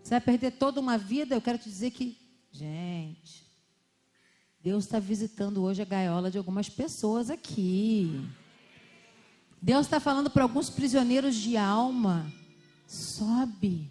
Você 0.00 0.10
vai 0.10 0.20
perder 0.20 0.52
toda 0.52 0.78
uma 0.78 0.96
vida? 0.96 1.34
Eu 1.34 1.40
quero 1.40 1.58
te 1.58 1.68
dizer 1.68 1.90
que, 1.90 2.16
gente, 2.52 3.44
Deus 4.62 4.84
está 4.84 5.00
visitando 5.00 5.64
hoje 5.64 5.82
a 5.82 5.84
gaiola 5.84 6.30
de 6.30 6.38
algumas 6.38 6.68
pessoas 6.68 7.28
aqui. 7.28 8.24
Deus 9.60 9.86
está 9.86 9.98
falando 9.98 10.30
para 10.30 10.44
alguns 10.44 10.70
prisioneiros 10.70 11.34
de 11.34 11.56
alma. 11.56 12.32
Sobe. 12.86 13.90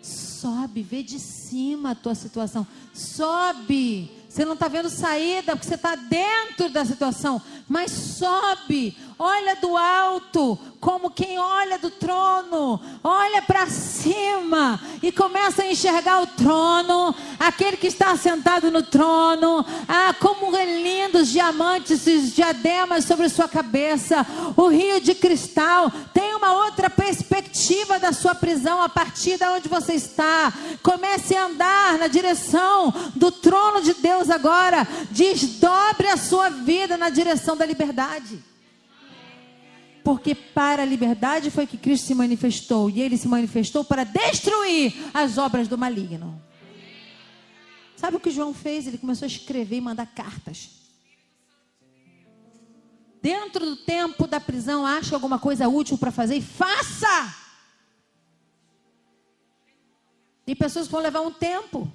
Sobe, 0.00 0.80
vê 0.80 1.02
de 1.02 1.18
cima 1.18 1.90
a 1.90 1.94
tua 1.94 2.14
situação. 2.14 2.66
Sobe. 2.94 4.10
Você 4.28 4.44
não 4.44 4.52
está 4.52 4.68
vendo 4.68 4.90
saída 4.90 5.56
porque 5.56 5.66
você 5.66 5.74
está 5.74 5.94
dentro 5.94 6.68
da 6.68 6.84
situação. 6.84 7.40
Mas 7.66 7.90
sobe, 7.90 8.96
olha 9.18 9.56
do 9.56 9.76
alto, 9.76 10.58
como 10.80 11.10
quem 11.10 11.38
olha 11.38 11.78
do 11.78 11.90
trono, 11.90 12.80
olha 13.02 13.42
para 13.42 13.66
cima 13.66 14.80
e 15.02 15.10
começa 15.10 15.62
a 15.62 15.70
enxergar 15.70 16.22
o 16.22 16.26
trono, 16.26 17.14
aquele 17.38 17.76
que 17.76 17.88
está 17.88 18.16
sentado 18.16 18.70
no 18.70 18.82
trono, 18.82 19.64
ah, 19.88 20.14
como 20.20 20.56
é 20.56 20.64
lindo 20.64 21.18
os 21.18 21.28
diamantes 21.28 22.06
e 22.06 22.20
diademas 22.20 23.04
sobre 23.04 23.28
sua 23.28 23.48
cabeça, 23.48 24.26
o 24.56 24.68
rio 24.68 25.00
de 25.00 25.14
cristal, 25.14 25.90
tem 26.14 26.34
uma 26.34 26.52
outra 26.64 26.88
perspectiva 26.88 27.98
da 27.98 28.12
sua 28.12 28.34
prisão 28.34 28.80
a 28.80 28.88
partir 28.88 29.36
de 29.36 29.44
onde 29.44 29.68
você 29.68 29.94
está. 29.94 30.52
Comece 30.82 31.36
a 31.36 31.46
andar 31.46 31.77
direção 32.08 32.92
do 33.14 33.30
trono 33.30 33.82
de 33.82 33.94
Deus 33.94 34.30
agora, 34.30 34.86
desdobre 35.10 36.08
a 36.08 36.16
sua 36.16 36.48
vida 36.48 36.96
na 36.96 37.10
direção 37.10 37.56
da 37.56 37.64
liberdade. 37.64 38.42
Porque 40.02 40.34
para 40.34 40.82
a 40.82 40.86
liberdade 40.86 41.50
foi 41.50 41.66
que 41.66 41.76
Cristo 41.76 42.06
se 42.06 42.14
manifestou. 42.14 42.88
E 42.88 43.00
ele 43.00 43.18
se 43.18 43.28
manifestou 43.28 43.84
para 43.84 44.04
destruir 44.04 44.94
as 45.12 45.36
obras 45.36 45.68
do 45.68 45.76
maligno. 45.76 46.40
Sabe 47.94 48.16
o 48.16 48.20
que 48.20 48.30
João 48.30 48.54
fez? 48.54 48.86
Ele 48.86 48.96
começou 48.96 49.26
a 49.26 49.28
escrever 49.28 49.76
e 49.76 49.80
mandar 49.80 50.06
cartas. 50.06 50.70
Dentro 53.20 53.66
do 53.66 53.76
tempo 53.76 54.26
da 54.26 54.40
prisão, 54.40 54.86
acha 54.86 55.14
alguma 55.14 55.38
coisa 55.38 55.68
útil 55.68 55.98
para 55.98 56.10
fazer 56.10 56.36
e 56.36 56.42
faça. 56.42 57.34
Tem 60.46 60.56
pessoas 60.56 60.86
que 60.86 60.92
vão 60.92 61.02
levar 61.02 61.20
um 61.20 61.32
tempo 61.32 61.92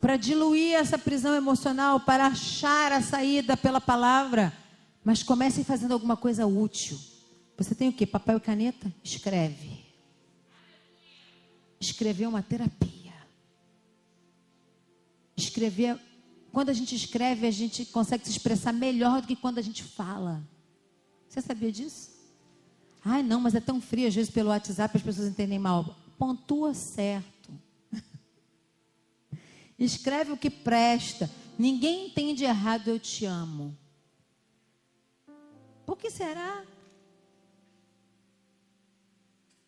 para 0.00 0.16
diluir 0.16 0.74
essa 0.74 0.96
prisão 0.96 1.34
emocional, 1.34 2.00
para 2.00 2.26
achar 2.26 2.92
a 2.92 3.02
saída 3.02 3.56
pela 3.56 3.80
palavra. 3.80 4.52
Mas 5.04 5.22
comece 5.22 5.64
fazendo 5.64 5.92
alguma 5.92 6.16
coisa 6.16 6.46
útil. 6.46 6.98
Você 7.56 7.74
tem 7.74 7.88
o 7.88 7.92
que? 7.92 8.06
Papel 8.06 8.36
e 8.36 8.40
caneta? 8.40 8.92
Escreve. 9.02 9.84
Escrever 11.80 12.24
é 12.24 12.28
uma 12.28 12.42
terapia. 12.42 13.14
Escrever. 15.36 15.98
Quando 16.52 16.70
a 16.70 16.72
gente 16.72 16.94
escreve, 16.94 17.46
a 17.46 17.50
gente 17.50 17.84
consegue 17.86 18.24
se 18.24 18.30
expressar 18.30 18.72
melhor 18.72 19.20
do 19.20 19.26
que 19.26 19.36
quando 19.36 19.58
a 19.58 19.62
gente 19.62 19.82
fala. 19.82 20.42
Você 21.28 21.40
sabia 21.40 21.70
disso? 21.70 22.10
Ai, 23.04 23.22
não, 23.22 23.40
mas 23.40 23.54
é 23.54 23.60
tão 23.60 23.80
frio 23.80 24.08
às 24.08 24.14
vezes 24.14 24.30
pelo 24.30 24.48
WhatsApp 24.50 24.96
as 24.96 25.02
pessoas 25.02 25.28
entendem 25.28 25.58
mal. 25.58 25.96
Pontua 26.18 26.74
certo. 26.74 27.37
Escreve 29.78 30.32
o 30.32 30.36
que 30.36 30.50
presta. 30.50 31.30
Ninguém 31.58 32.06
entende 32.06 32.44
errado, 32.44 32.88
eu 32.88 32.98
te 32.98 33.24
amo. 33.24 33.76
Por 35.86 35.96
que 35.96 36.10
será? 36.10 36.64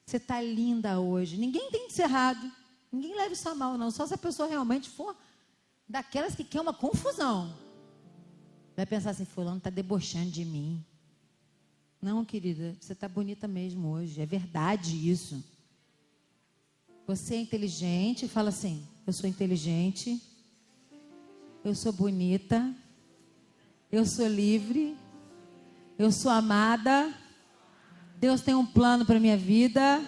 Você 0.04 0.16
está 0.16 0.40
linda 0.42 0.98
hoje. 0.98 1.36
Ninguém 1.36 1.68
entende 1.68 1.92
isso 1.92 2.02
errado. 2.02 2.50
Ninguém 2.90 3.14
leva 3.14 3.32
isso 3.32 3.48
a 3.48 3.54
mal, 3.54 3.78
não. 3.78 3.90
Só 3.90 4.06
se 4.06 4.14
a 4.14 4.18
pessoa 4.18 4.48
realmente 4.48 4.88
for 4.88 5.16
daquelas 5.88 6.34
que 6.34 6.42
quer 6.42 6.60
uma 6.60 6.74
confusão. 6.74 7.56
Vai 8.76 8.86
pensar 8.86 9.10
assim, 9.10 9.24
fulano 9.24 9.58
está 9.58 9.70
debochando 9.70 10.30
de 10.30 10.44
mim. 10.44 10.84
Não, 12.02 12.24
querida, 12.24 12.76
você 12.80 12.92
está 12.92 13.08
bonita 13.08 13.46
mesmo 13.46 13.88
hoje. 13.90 14.20
É 14.20 14.26
verdade 14.26 15.08
isso. 15.08 15.44
Você 17.06 17.34
é 17.34 17.40
inteligente, 17.40 18.26
fala 18.26 18.48
assim: 18.48 18.86
eu 19.10 19.12
sou 19.12 19.28
inteligente, 19.28 20.22
eu 21.64 21.74
sou 21.74 21.92
bonita, 21.92 22.72
eu 23.90 24.06
sou 24.06 24.28
livre, 24.28 24.96
eu 25.98 26.12
sou 26.12 26.30
amada, 26.30 27.12
Deus 28.18 28.40
tem 28.40 28.54
um 28.54 28.64
plano 28.64 29.04
para 29.04 29.18
minha 29.18 29.36
vida. 29.36 30.00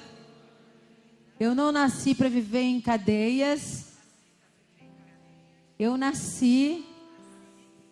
Eu 1.41 1.53
não 1.53 1.73
nasci 1.73 2.15
para 2.15 2.29
viver 2.29 2.61
em 2.61 2.81
cadeias. 2.81 3.95
Eu 5.77 5.97
nasci 5.97 6.87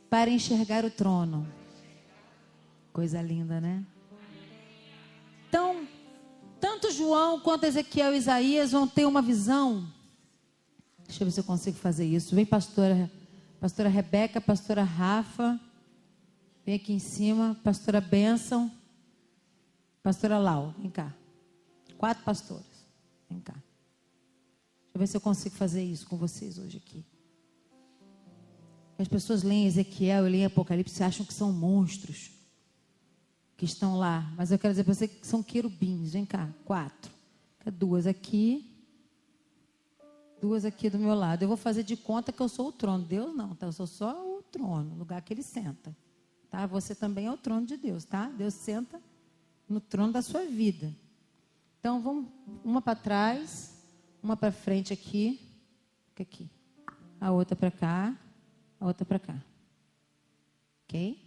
para 0.09 0.31
enxergar 0.31 0.85
o 0.85 0.93
trono. 0.93 1.45
Coisa 2.93 3.21
linda, 3.21 3.61
né? 3.61 3.85
Então, 5.49 5.89
tanto 6.61 6.93
João 6.93 7.41
quanto 7.41 7.65
Ezequiel 7.65 8.15
e 8.15 8.19
Isaías 8.19 8.71
vão 8.71 8.87
ter 8.87 9.07
uma 9.07 9.21
visão. 9.21 9.93
Deixa 11.11 11.25
eu 11.25 11.27
ver 11.27 11.33
se 11.33 11.41
eu 11.41 11.45
consigo 11.45 11.77
fazer 11.77 12.07
isso. 12.07 12.37
Vem 12.37 12.47
pastora, 12.47 13.11
pastora 13.59 13.89
Rebeca, 13.89 14.41
pastora 14.41 14.85
Rafa. 14.85 15.59
Vem 16.65 16.77
aqui 16.77 16.93
em 16.93 17.01
cima, 17.01 17.59
pastora 17.65 18.01
Benção. 18.01 18.71
Pastora 20.05 20.39
Lau, 20.39 20.73
vem 20.79 20.89
cá. 20.89 21.13
Quatro 21.99 22.23
pastores. 22.23 22.87
Vem 23.29 23.41
cá. 23.41 23.55
Deixa 23.55 24.95
eu 24.95 24.99
ver 25.01 25.07
se 25.09 25.17
eu 25.17 25.21
consigo 25.21 25.57
fazer 25.57 25.83
isso 25.83 26.07
com 26.07 26.17
vocês 26.17 26.59
hoje 26.59 26.77
aqui. 26.77 27.05
As 28.97 29.09
pessoas 29.09 29.43
leem 29.43 29.67
Ezequiel 29.67 30.29
e 30.29 30.31
leem 30.31 30.45
Apocalipse 30.45 31.03
e 31.03 31.05
acham 31.05 31.27
que 31.27 31.35
são 31.35 31.53
monstros 31.53 32.31
que 33.57 33.65
estão 33.65 33.99
lá. 33.99 34.33
Mas 34.37 34.53
eu 34.53 34.59
quero 34.61 34.73
dizer 34.73 34.85
para 34.85 34.95
você 34.95 35.09
que 35.09 35.27
são 35.27 35.43
querubins. 35.43 36.13
Vem 36.13 36.25
cá, 36.25 36.49
quatro. 36.65 37.11
Duas 37.67 38.07
aqui. 38.07 38.70
Duas 40.41 40.65
aqui 40.65 40.89
do 40.89 40.99
meu 40.99 41.15
lado. 41.15 41.43
Eu 41.43 41.49
vou 41.49 41.57
fazer 41.57 41.83
de 41.83 41.97
conta 41.97 42.33
que 42.33 42.41
eu 42.41 42.49
sou 42.49 42.69
o 42.69 42.73
trono. 42.73 43.05
Deus 43.05 43.35
não, 43.35 43.55
tá? 43.55 43.67
Eu 43.67 43.73
sou 43.73 43.87
só 43.87 44.39
o 44.39 44.43
trono, 44.43 44.95
o 44.95 44.99
lugar 44.99 45.21
que 45.23 45.33
ele 45.33 45.43
senta. 45.43 45.95
Tá? 46.49 46.67
Você 46.67 46.95
também 46.95 47.27
é 47.27 47.33
o 47.33 47.37
trono 47.37 47.67
de 47.67 47.77
Deus, 47.77 48.05
tá? 48.05 48.29
Deus 48.29 48.55
senta 48.55 49.01
no 49.69 49.81
trono 49.81 50.13
da 50.13 50.23
sua 50.23 50.45
vida. 50.45 50.95
Então 51.79 52.01
vamos 52.01 52.27
uma 52.65 52.83
para 52.83 52.99
trás, 52.99 53.83
uma 54.23 54.37
para 54.37 54.51
frente 54.51 54.93
aqui, 54.93 55.51
aqui. 56.23 56.51
A 57.21 57.31
outra 57.31 57.57
para 57.57 57.71
cá, 57.71 58.17
a 58.79 58.87
outra 58.87 59.05
para 59.05 59.19
cá. 59.19 59.43
OK? 60.85 61.19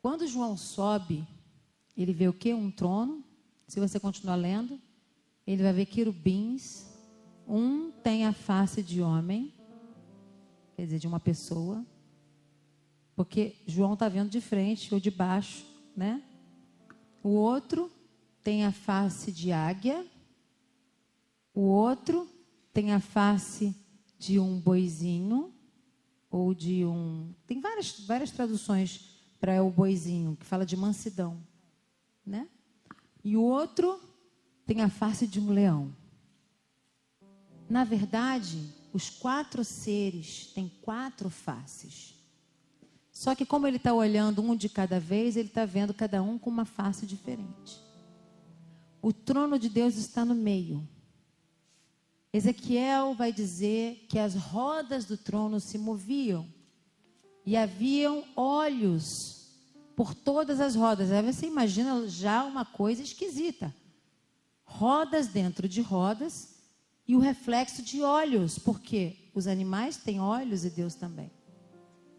Quando 0.00 0.26
João 0.26 0.56
sobe, 0.56 1.26
ele 1.96 2.12
vê 2.12 2.28
o 2.28 2.32
que? 2.32 2.52
Um 2.54 2.70
trono. 2.70 3.24
Se 3.66 3.80
você 3.80 3.98
continuar 3.98 4.36
lendo, 4.36 4.80
ele 5.46 5.62
vai 5.62 5.72
ver 5.72 5.86
querubins. 5.86 6.86
Um 7.46 7.90
tem 7.90 8.26
a 8.26 8.32
face 8.32 8.82
de 8.82 9.00
homem, 9.00 9.54
quer 10.74 10.84
dizer, 10.84 10.98
de 10.98 11.06
uma 11.06 11.20
pessoa. 11.20 11.84
Porque 13.14 13.56
João 13.66 13.94
está 13.94 14.08
vendo 14.08 14.28
de 14.28 14.40
frente 14.40 14.92
ou 14.92 15.00
de 15.00 15.10
baixo, 15.10 15.64
né? 15.96 16.22
O 17.22 17.30
outro 17.30 17.90
tem 18.42 18.64
a 18.64 18.72
face 18.72 19.32
de 19.32 19.52
águia. 19.52 20.06
O 21.54 21.62
outro 21.62 22.28
tem 22.72 22.92
a 22.92 23.00
face 23.00 23.74
de 24.18 24.38
um 24.38 24.60
boizinho 24.60 25.52
ou 26.30 26.52
de 26.52 26.84
um. 26.84 27.34
Tem 27.46 27.60
várias, 27.60 28.00
várias 28.00 28.30
traduções 28.30 29.16
para 29.40 29.62
o 29.62 29.70
boizinho, 29.70 30.36
que 30.36 30.44
fala 30.44 30.66
de 30.66 30.76
mansidão, 30.76 31.40
né? 32.24 32.48
E 33.24 33.36
o 33.36 33.42
outro 33.42 34.00
tem 34.66 34.82
a 34.82 34.88
face 34.88 35.26
de 35.26 35.40
um 35.40 35.50
leão. 35.50 35.94
Na 37.68 37.84
verdade, 37.84 38.72
os 38.92 39.10
quatro 39.10 39.64
seres 39.64 40.46
têm 40.54 40.68
quatro 40.82 41.28
faces. 41.28 42.14
Só 43.12 43.34
que 43.34 43.46
como 43.46 43.66
ele 43.66 43.78
está 43.78 43.92
olhando 43.92 44.42
um 44.42 44.54
de 44.54 44.68
cada 44.68 45.00
vez, 45.00 45.36
ele 45.36 45.48
está 45.48 45.64
vendo 45.64 45.94
cada 45.94 46.22
um 46.22 46.38
com 46.38 46.50
uma 46.50 46.64
face 46.64 47.06
diferente. 47.06 47.80
O 49.02 49.12
trono 49.12 49.58
de 49.58 49.68
Deus 49.68 49.96
está 49.96 50.24
no 50.24 50.34
meio. 50.34 50.86
Ezequiel 52.32 53.14
vai 53.14 53.32
dizer 53.32 54.06
que 54.08 54.18
as 54.18 54.34
rodas 54.34 55.04
do 55.04 55.16
trono 55.16 55.58
se 55.60 55.78
moviam 55.78 56.46
e 57.44 57.56
haviam 57.56 58.24
olhos 58.36 59.50
por 59.96 60.14
todas 60.14 60.60
as 60.60 60.74
rodas. 60.74 61.10
Aí 61.10 61.22
você 61.22 61.46
imagina 61.46 62.06
já 62.06 62.44
uma 62.44 62.64
coisa 62.64 63.02
esquisita. 63.02 63.74
rodas 64.64 65.28
dentro 65.28 65.68
de 65.68 65.80
rodas 65.80 66.55
e 67.06 67.14
o 67.14 67.20
reflexo 67.20 67.82
de 67.82 68.02
olhos, 68.02 68.58
porque 68.58 69.16
os 69.34 69.46
animais 69.46 69.96
têm 69.96 70.20
olhos 70.20 70.64
e 70.64 70.70
Deus 70.70 70.94
também. 70.94 71.30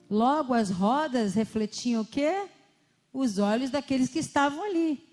Logo 0.10 0.54
as 0.54 0.70
rodas 0.70 1.34
refletiam 1.34 2.02
o 2.02 2.06
quê? 2.06 2.48
Os 3.12 3.40
olhos 3.40 3.70
daqueles 3.70 4.10
que 4.10 4.20
estavam 4.20 4.64
ali. 4.64 5.04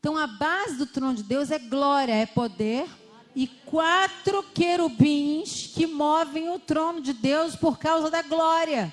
Então 0.00 0.16
a 0.16 0.26
base 0.26 0.76
do 0.76 0.86
trono 0.86 1.14
de 1.14 1.22
Deus 1.22 1.50
é 1.50 1.58
glória, 1.58 2.12
é 2.12 2.26
poder 2.26 2.88
e 3.34 3.46
quatro 3.46 4.42
querubins 4.52 5.68
que 5.74 5.86
movem 5.86 6.50
o 6.50 6.58
trono 6.58 7.00
de 7.00 7.12
Deus 7.12 7.54
por 7.54 7.78
causa 7.78 8.10
da 8.10 8.22
glória. 8.22 8.92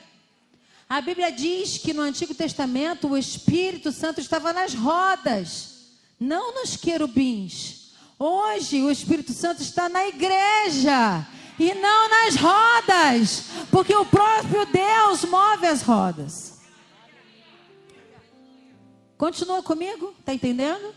A 0.88 1.02
Bíblia 1.02 1.32
diz 1.32 1.78
que 1.78 1.94
no 1.94 2.02
Antigo 2.02 2.34
Testamento 2.34 3.08
o 3.08 3.18
Espírito 3.18 3.92
Santo 3.92 4.20
estava 4.20 4.54
nas 4.54 4.74
rodas, 4.74 5.96
não 6.20 6.54
nos 6.56 6.76
querubins. 6.76 7.79
Hoje 8.22 8.82
o 8.82 8.92
Espírito 8.92 9.32
Santo 9.32 9.62
está 9.62 9.88
na 9.88 10.06
igreja 10.06 11.26
e 11.58 11.74
não 11.74 12.10
nas 12.10 12.36
rodas, 12.36 13.46
porque 13.72 13.96
o 13.96 14.04
próprio 14.04 14.66
Deus 14.66 15.24
move 15.24 15.66
as 15.66 15.82
rodas. 15.82 16.60
Continua 19.18 19.64
comigo? 19.64 20.14
Está 20.20 20.34
entendendo? 20.34 20.94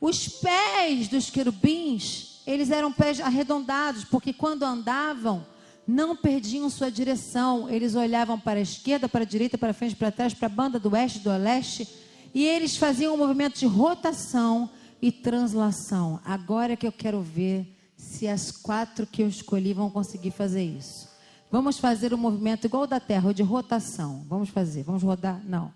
Os 0.00 0.26
pés 0.26 1.06
dos 1.06 1.30
querubins, 1.30 2.42
eles 2.44 2.72
eram 2.72 2.92
pés 2.92 3.20
arredondados, 3.20 4.02
porque 4.02 4.32
quando 4.32 4.64
andavam, 4.64 5.46
não 5.86 6.16
perdiam 6.16 6.68
sua 6.68 6.90
direção. 6.90 7.70
Eles 7.70 7.94
olhavam 7.94 8.36
para 8.36 8.58
a 8.58 8.62
esquerda, 8.62 9.08
para 9.08 9.22
a 9.22 9.26
direita, 9.26 9.56
para 9.56 9.72
frente, 9.72 9.94
para 9.94 10.10
trás, 10.10 10.34
para 10.34 10.46
a 10.46 10.50
banda 10.50 10.80
do 10.80 10.90
oeste, 10.90 11.20
do 11.20 11.30
leste, 11.36 11.86
e 12.34 12.44
eles 12.44 12.76
faziam 12.76 13.14
um 13.14 13.18
movimento 13.18 13.60
de 13.60 13.66
rotação 13.66 14.68
e 15.02 15.10
translação. 15.10 16.20
Agora 16.24 16.76
que 16.76 16.86
eu 16.86 16.92
quero 16.92 17.20
ver 17.20 17.76
se 17.96 18.28
as 18.28 18.52
quatro 18.52 19.04
que 19.04 19.22
eu 19.22 19.28
escolhi 19.28 19.74
vão 19.74 19.90
conseguir 19.90 20.30
fazer 20.30 20.62
isso. 20.62 21.10
Vamos 21.50 21.78
fazer 21.78 22.14
um 22.14 22.16
movimento 22.16 22.66
igual 22.66 22.86
da 22.86 23.00
Terra, 23.00 23.34
de 23.34 23.42
rotação. 23.42 24.24
Vamos 24.28 24.48
fazer, 24.48 24.84
vamos 24.84 25.02
rodar? 25.02 25.42
Não. 25.44 25.74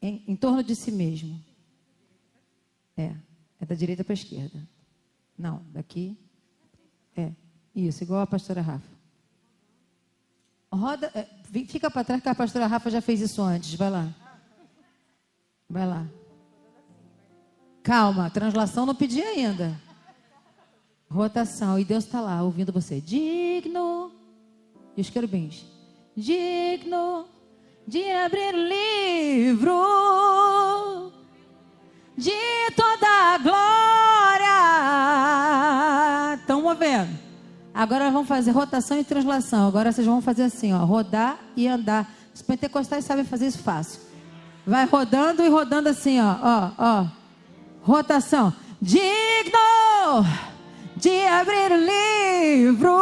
Em, 0.00 0.22
em 0.26 0.36
torno 0.36 0.62
de 0.62 0.74
si 0.76 0.92
mesmo. 0.92 1.38
É, 2.96 3.12
é 3.60 3.66
da 3.66 3.74
direita 3.74 4.04
para 4.04 4.12
a 4.12 4.14
esquerda. 4.14 4.66
Não, 5.36 5.62
daqui. 5.72 6.16
É, 7.16 7.32
isso, 7.74 8.04
igual 8.04 8.20
a 8.20 8.26
pastora 8.26 8.62
Rafa. 8.62 8.92
Roda, 10.72 11.10
é, 11.14 11.26
fica 11.66 11.90
para 11.90 12.04
trás 12.04 12.22
que 12.22 12.28
a 12.28 12.34
pastora 12.34 12.66
Rafa 12.66 12.88
já 12.88 13.02
fez 13.02 13.20
isso 13.20 13.42
antes. 13.42 13.74
Vai 13.74 13.90
lá. 13.90 14.14
Vai 15.68 15.86
lá. 15.86 16.21
Calma, 17.82 18.30
translação 18.30 18.86
não 18.86 18.94
pedi 18.94 19.20
ainda. 19.20 19.80
Rotação. 21.10 21.78
E 21.78 21.84
Deus 21.84 22.04
está 22.04 22.20
lá 22.20 22.42
ouvindo 22.42 22.72
você. 22.72 23.00
Digno. 23.00 24.12
E 24.96 25.00
os 25.00 25.10
querubins. 25.10 25.64
Digno 26.16 27.26
de 27.86 28.10
abrir 28.10 28.54
o 28.54 28.68
livro 29.48 31.12
de 32.16 32.30
toda 32.76 33.06
a 33.06 33.38
glória. 33.38 33.60
Estão 36.40 36.62
movendo. 36.62 37.18
Agora 37.74 38.10
vamos 38.10 38.28
fazer 38.28 38.50
rotação 38.50 38.98
e 39.00 39.04
translação. 39.04 39.66
Agora 39.66 39.90
vocês 39.90 40.06
vão 40.06 40.20
fazer 40.20 40.44
assim, 40.44 40.72
ó, 40.72 40.84
rodar 40.84 41.38
e 41.56 41.66
andar. 41.66 42.08
Os 42.34 42.42
pentecostais 42.42 43.04
sabem 43.04 43.24
fazer 43.24 43.46
isso 43.46 43.58
fácil. 43.58 44.00
Vai 44.66 44.86
rodando 44.86 45.42
e 45.42 45.48
rodando 45.48 45.88
assim, 45.88 46.20
ó, 46.20 46.36
ó, 46.42 46.70
ó. 46.78 47.21
Rotação. 47.82 48.52
Digno 48.80 49.58
de 50.96 51.26
abrir 51.26 51.72
o 51.72 51.76
livro 51.76 52.96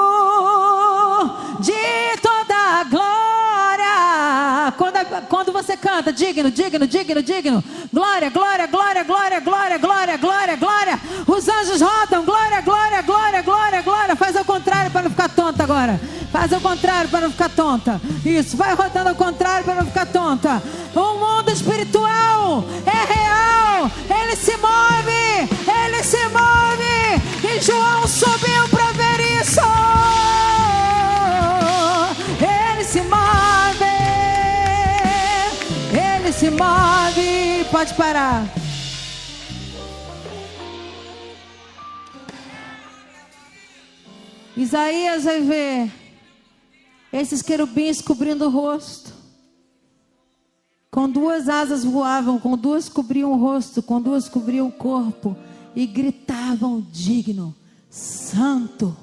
de 1.60 2.16
toda 2.22 2.54
a 2.54 2.84
glória. 2.84 4.72
Quando, 4.78 5.26
quando 5.28 5.52
você 5.52 5.76
canta, 5.76 6.10
digno, 6.10 6.50
digno, 6.50 6.86
digno, 6.86 7.22
digno. 7.22 7.62
Glória, 7.92 8.30
glória, 8.30 8.66
glória, 8.66 9.02
glória, 9.04 9.40
glória, 9.40 9.78
glória, 9.78 10.16
glória, 10.16 10.56
glória. 10.56 10.98
Os 11.26 11.46
anjos 11.48 11.82
rodam, 11.82 12.24
glória, 12.24 12.62
glória, 12.62 13.02
glória, 13.02 13.02
contrário 14.80 14.90
para 14.90 15.02
não 15.02 15.10
ficar 15.10 15.28
tonta 15.28 15.62
agora. 15.62 16.00
Faz 16.32 16.52
ao 16.52 16.60
contrário 16.60 17.10
para 17.10 17.20
não 17.20 17.30
ficar 17.30 17.48
tonta. 17.50 18.00
Isso, 18.24 18.56
vai 18.56 18.74
rodando 18.74 19.10
ao 19.10 19.14
contrário 19.14 19.64
para 19.64 19.76
não 19.76 19.86
ficar 19.86 20.06
tonta. 20.06 20.62
O 20.94 21.18
mundo 21.18 21.50
espiritual 21.50 22.64
é 22.86 23.12
real. 23.12 23.90
Ele 24.08 24.36
se 24.36 24.56
move, 24.56 25.48
ele 25.68 26.02
se 26.02 26.22
move. 26.28 27.54
E 27.56 27.60
João 27.60 28.06
subiu 28.06 28.68
para 28.70 28.92
ver 28.92 29.40
isso. 29.40 29.60
Ele 32.40 32.84
se 32.84 33.00
move. 33.02 33.84
Ele 35.92 36.32
se 36.32 36.50
move. 36.50 37.64
Pode 37.70 37.94
parar. 37.94 38.59
Isaías 44.60 45.24
vai 45.24 45.40
ver 45.40 45.90
esses 47.10 47.40
querubins 47.40 48.02
cobrindo 48.02 48.44
o 48.44 48.50
rosto. 48.50 49.10
Com 50.90 51.08
duas 51.08 51.48
asas 51.48 51.82
voavam, 51.82 52.38
com 52.38 52.58
duas 52.58 52.86
cobriam 52.86 53.32
o 53.32 53.36
rosto, 53.36 53.82
com 53.82 54.02
duas 54.02 54.28
cobriam 54.28 54.68
o 54.68 54.72
corpo 54.72 55.34
e 55.74 55.86
gritavam: 55.86 56.86
digno, 56.92 57.54
santo. 57.88 58.94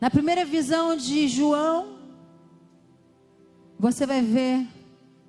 Na 0.00 0.08
primeira 0.08 0.46
visão 0.46 0.96
de 0.96 1.28
João, 1.28 1.98
você 3.78 4.06
vai 4.06 4.22
ver 4.22 4.66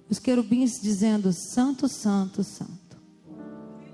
os 0.09 0.17
querubins 0.17 0.79
dizendo: 0.81 1.33
Santo, 1.33 1.89
Santo, 1.89 2.41
Santo. 2.41 2.97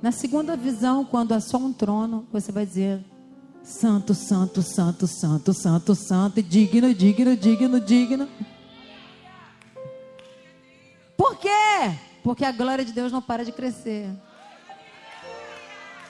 Na 0.03 0.11
segunda 0.11 0.55
visão, 0.55 1.03
quando 1.03 1.31
há 1.31 1.39
só 1.39 1.57
um 1.57 1.73
trono, 1.73 2.27
você 2.31 2.51
vai 2.51 2.65
dizer: 2.65 3.03
Santo, 3.63 4.13
Santo, 4.13 4.62
Santo, 4.62 5.08
Santo, 5.08 5.54
Santo, 5.54 5.95
Santo, 5.95 6.41
digno, 6.41 6.93
digno, 6.93 7.36
digno, 7.36 7.80
digno. 7.80 8.28
Por 11.15 11.38
quê? 11.38 11.93
Porque 12.24 12.45
a 12.45 12.52
glória 12.52 12.84
de 12.84 12.91
Deus 12.91 13.12
não 13.12 13.22
para 13.22 13.45
de 13.45 13.52
crescer. 13.52 14.10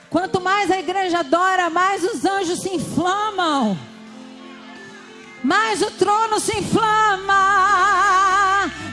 Quanto 0.08 0.40
mais 0.40 0.70
a 0.70 0.78
igreja 0.78 1.20
adora, 1.20 1.70
mais 1.70 2.02
os 2.02 2.24
anjos 2.24 2.60
se 2.60 2.74
inflamam. 2.74 3.78
Mais 5.42 5.80
o 5.82 5.90
trono 5.92 6.40
se 6.40 6.58
inflama. 6.58 7.34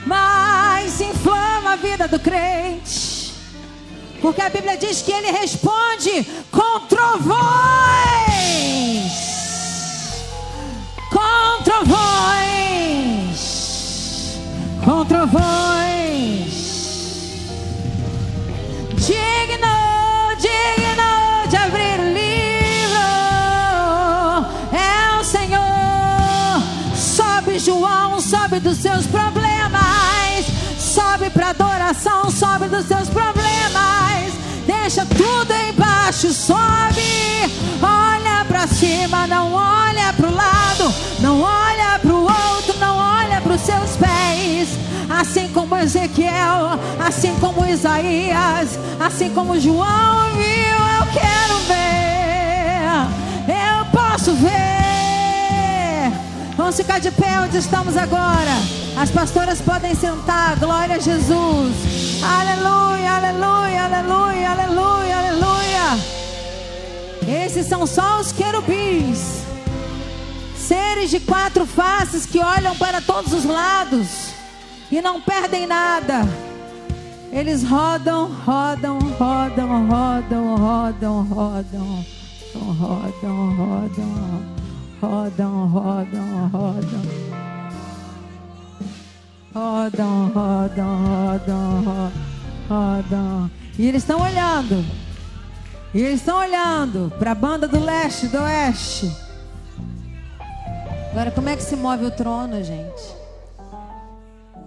Mais 0.06 0.92
se 0.92 1.04
inflama 1.04 1.72
a 1.72 1.76
vida 1.76 2.06
do 2.06 2.20
crente. 2.20 3.07
Porque 4.20 4.40
a 4.42 4.48
Bíblia 4.50 4.76
diz 4.76 5.00
que 5.02 5.12
ele 5.12 5.30
responde 5.30 6.26
com 6.50 6.80
trovões. 6.86 7.38
Com 11.10 11.62
trovões. 11.62 13.38
Com 14.84 15.04
trovões. 15.04 15.48
Digno, 18.96 20.36
digno 20.40 21.48
de 21.48 21.56
abrir 21.56 22.00
o 22.00 22.12
livro. 22.12 22.98
É 24.72 25.20
o 25.20 25.24
Senhor. 25.24 25.62
Sobe, 26.96 27.58
João, 27.60 28.20
sobe 28.20 28.58
dos 28.58 28.78
seus 28.78 29.06
problemas. 29.06 29.37
Para 31.38 31.50
adoração, 31.50 32.28
sobe 32.32 32.66
dos 32.66 32.84
seus 32.86 33.08
problemas. 33.08 34.32
Deixa 34.66 35.06
tudo 35.06 35.54
embaixo, 35.54 36.32
sobe. 36.32 37.54
Olha 37.80 38.44
para 38.44 38.66
cima, 38.66 39.24
não 39.28 39.52
olha 39.52 40.12
para 40.14 40.26
o 40.26 40.34
lado, 40.34 40.92
não 41.20 41.40
olha 41.40 41.96
para 42.00 42.12
o 42.12 42.22
outro, 42.22 42.76
não 42.80 42.96
olha 42.98 43.40
para 43.40 43.54
os 43.54 43.60
seus 43.60 43.96
pés. 43.96 44.70
Assim 45.08 45.48
como 45.54 45.76
Ezequiel, 45.76 46.76
assim 46.98 47.32
como 47.38 47.64
Isaías, 47.64 48.76
assim 48.98 49.30
como 49.30 49.60
João 49.60 50.30
viu, 50.32 50.76
eu 50.98 51.06
quero 51.12 51.58
ver. 51.68 53.06
Eu 53.46 53.84
posso 53.92 54.34
ver. 54.34 54.77
Vamos 56.68 56.82
ficar 56.82 57.00
de 57.00 57.10
pé 57.10 57.40
onde 57.40 57.56
estamos 57.56 57.96
agora. 57.96 58.52
As 58.94 59.10
pastoras 59.10 59.58
podem 59.58 59.94
sentar. 59.94 60.54
Glória 60.58 60.96
a 60.96 60.98
Jesus. 60.98 62.22
Aleluia, 62.22 63.10
aleluia, 63.10 63.84
aleluia, 63.84 64.50
aleluia, 64.50 65.16
aleluia. 65.16 65.98
Esses 67.26 67.66
são 67.66 67.86
só 67.86 68.20
os 68.20 68.32
querubins. 68.32 69.44
Seres 70.58 71.08
de 71.08 71.20
quatro 71.20 71.64
faces 71.64 72.26
que 72.26 72.38
olham 72.38 72.76
para 72.76 73.00
todos 73.00 73.32
os 73.32 73.46
lados 73.46 74.34
e 74.92 75.00
não 75.00 75.22
perdem 75.22 75.66
nada. 75.66 76.28
Eles 77.32 77.64
rodam, 77.64 78.30
rodam, 78.44 78.98
rodam, 79.18 79.88
rodam, 79.88 80.56
rodam, 80.58 81.24
rodam, 81.24 82.04
rodam, 82.52 83.54
rodam. 83.56 83.56
rodam 83.56 84.57
rodam, 85.00 85.68
rodam. 85.68 87.02
Rodam, 89.54 90.28
rodam, 90.28 91.04
rodam, 91.04 92.12
rodam. 92.68 93.50
E 93.78 93.86
eles 93.86 94.02
estão 94.02 94.20
olhando. 94.20 94.84
E 95.94 96.00
eles 96.00 96.20
estão 96.20 96.38
olhando 96.38 97.12
para 97.18 97.32
a 97.32 97.34
banda 97.34 97.66
do 97.66 97.80
leste, 97.80 98.28
do 98.28 98.38
oeste. 98.38 99.10
Agora, 101.10 101.30
como 101.30 101.48
é 101.48 101.56
que 101.56 101.62
se 101.62 101.74
move 101.74 102.04
o 102.04 102.10
trono, 102.10 102.62
gente? 102.62 103.16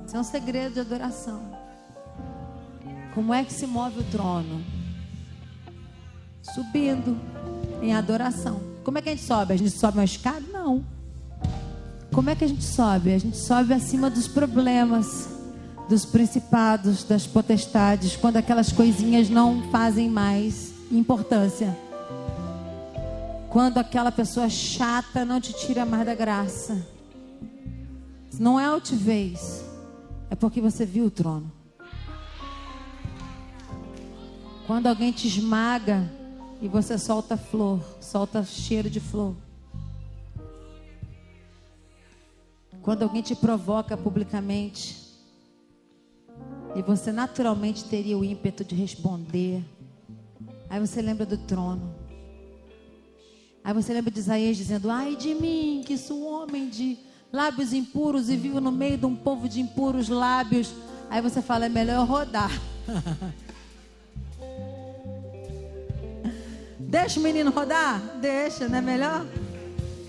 Isso 0.05 0.17
é 0.17 0.19
um 0.19 0.23
segredo 0.23 0.73
de 0.73 0.79
adoração. 0.79 1.41
Como 3.13 3.33
é 3.33 3.43
que 3.43 3.53
se 3.53 3.67
move 3.67 3.99
o 3.99 4.03
trono? 4.03 4.63
Subindo 6.41 7.17
em 7.81 7.93
adoração. 7.93 8.70
Como 8.83 8.97
é 8.97 9.01
que 9.01 9.09
a 9.09 9.11
gente 9.11 9.23
sobe? 9.23 9.53
A 9.53 9.57
gente 9.57 9.71
sobe 9.71 9.97
uma 9.97 10.03
escada? 10.03 10.43
Não. 10.51 10.83
Como 12.11 12.29
é 12.29 12.35
que 12.35 12.43
a 12.43 12.47
gente 12.47 12.63
sobe? 12.63 13.13
A 13.13 13.17
gente 13.17 13.37
sobe 13.37 13.73
acima 13.73 14.09
dos 14.09 14.27
problemas, 14.27 15.29
dos 15.87 16.05
principados, 16.05 17.03
das 17.03 17.27
potestades, 17.27 18.15
quando 18.15 18.37
aquelas 18.37 18.71
coisinhas 18.71 19.29
não 19.29 19.69
fazem 19.71 20.09
mais 20.09 20.73
importância. 20.91 21.77
Quando 23.49 23.77
aquela 23.77 24.11
pessoa 24.11 24.49
chata 24.49 25.23
não 25.23 25.39
te 25.39 25.53
tira 25.53 25.85
mais 25.85 26.05
da 26.05 26.15
graça. 26.15 26.85
Não 28.39 28.59
é 28.59 28.65
altivez, 28.65 29.63
é 30.29 30.35
porque 30.35 30.59
você 30.59 30.85
viu 30.85 31.05
o 31.05 31.11
trono. 31.11 31.51
Quando 34.65 34.87
alguém 34.87 35.11
te 35.11 35.27
esmaga 35.27 36.09
e 36.61 36.67
você 36.67 36.95
solta 36.95 37.35
flor, 37.35 37.83
solta 37.99 38.43
cheiro 38.43 38.87
de 38.87 38.99
flor. 38.99 39.35
Quando 42.83 43.01
alguém 43.01 43.23
te 43.23 43.35
provoca 43.35 43.97
publicamente 43.97 45.01
e 46.75 46.81
você 46.83 47.11
naturalmente 47.11 47.83
teria 47.85 48.17
o 48.17 48.23
ímpeto 48.23 48.63
de 48.63 48.75
responder, 48.75 49.65
aí 50.69 50.79
você 50.79 51.01
lembra 51.01 51.25
do 51.25 51.37
trono. 51.37 51.95
Aí 53.63 53.73
você 53.73 53.93
lembra 53.93 54.11
de 54.11 54.19
Isaías 54.19 54.55
dizendo: 54.55 54.89
Ai 54.89 55.15
de 55.15 55.33
mim, 55.33 55.83
que 55.85 55.97
sou 55.97 56.17
um 56.17 56.31
homem 56.31 56.69
de 56.69 56.97
lábios 57.33 57.73
impuros 57.73 58.29
e 58.29 58.35
vivo 58.35 58.61
no 58.61 58.71
meio 58.71 58.97
de 58.97 59.05
um 59.05 59.15
povo 59.15 59.49
de 59.49 59.59
impuros 59.59 60.09
lábios. 60.09 60.73
Aí 61.09 61.21
você 61.21 61.41
fala: 61.41 61.65
É 61.65 61.69
melhor 61.69 62.07
rodar. 62.07 62.51
Deixa 66.91 67.21
o 67.21 67.23
menino 67.23 67.51
rodar? 67.51 68.01
Deixa, 68.19 68.67
não 68.67 68.79
é 68.79 68.81
melhor? 68.81 69.25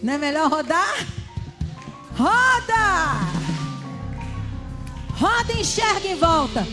Não 0.02 0.14
é 0.14 0.18
melhor 0.18 0.50
rodar? 0.50 1.06
Roda! 2.16 3.20
Roda 5.10 5.52
e 5.52 5.60
enxerga 5.60 6.08
em 6.08 6.16
volta. 6.16 6.66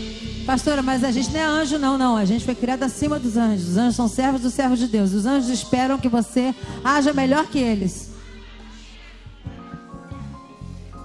Pastora, 0.48 0.82
mas 0.82 1.04
a 1.04 1.12
gente 1.12 1.30
não 1.30 1.40
é 1.40 1.44
anjo, 1.44 1.78
não, 1.78 1.96
não. 1.96 2.18
A 2.18 2.26
gente 2.26 2.44
foi 2.44 2.56
criado 2.56 2.82
acima 2.82 3.20
dos 3.20 3.38
anjos. 3.38 3.70
Os 3.70 3.78
anjos 3.78 3.96
são 3.96 4.08
servos 4.08 4.42
dos 4.42 4.52
servos 4.52 4.80
de 4.80 4.88
Deus. 4.88 5.14
Os 5.14 5.28
anjos 5.28 5.48
esperam 5.48 6.00
que 6.00 6.10
você 6.10 6.56
haja 6.84 7.14
melhor 7.14 7.46
que 7.46 7.60
eles. 7.60 8.10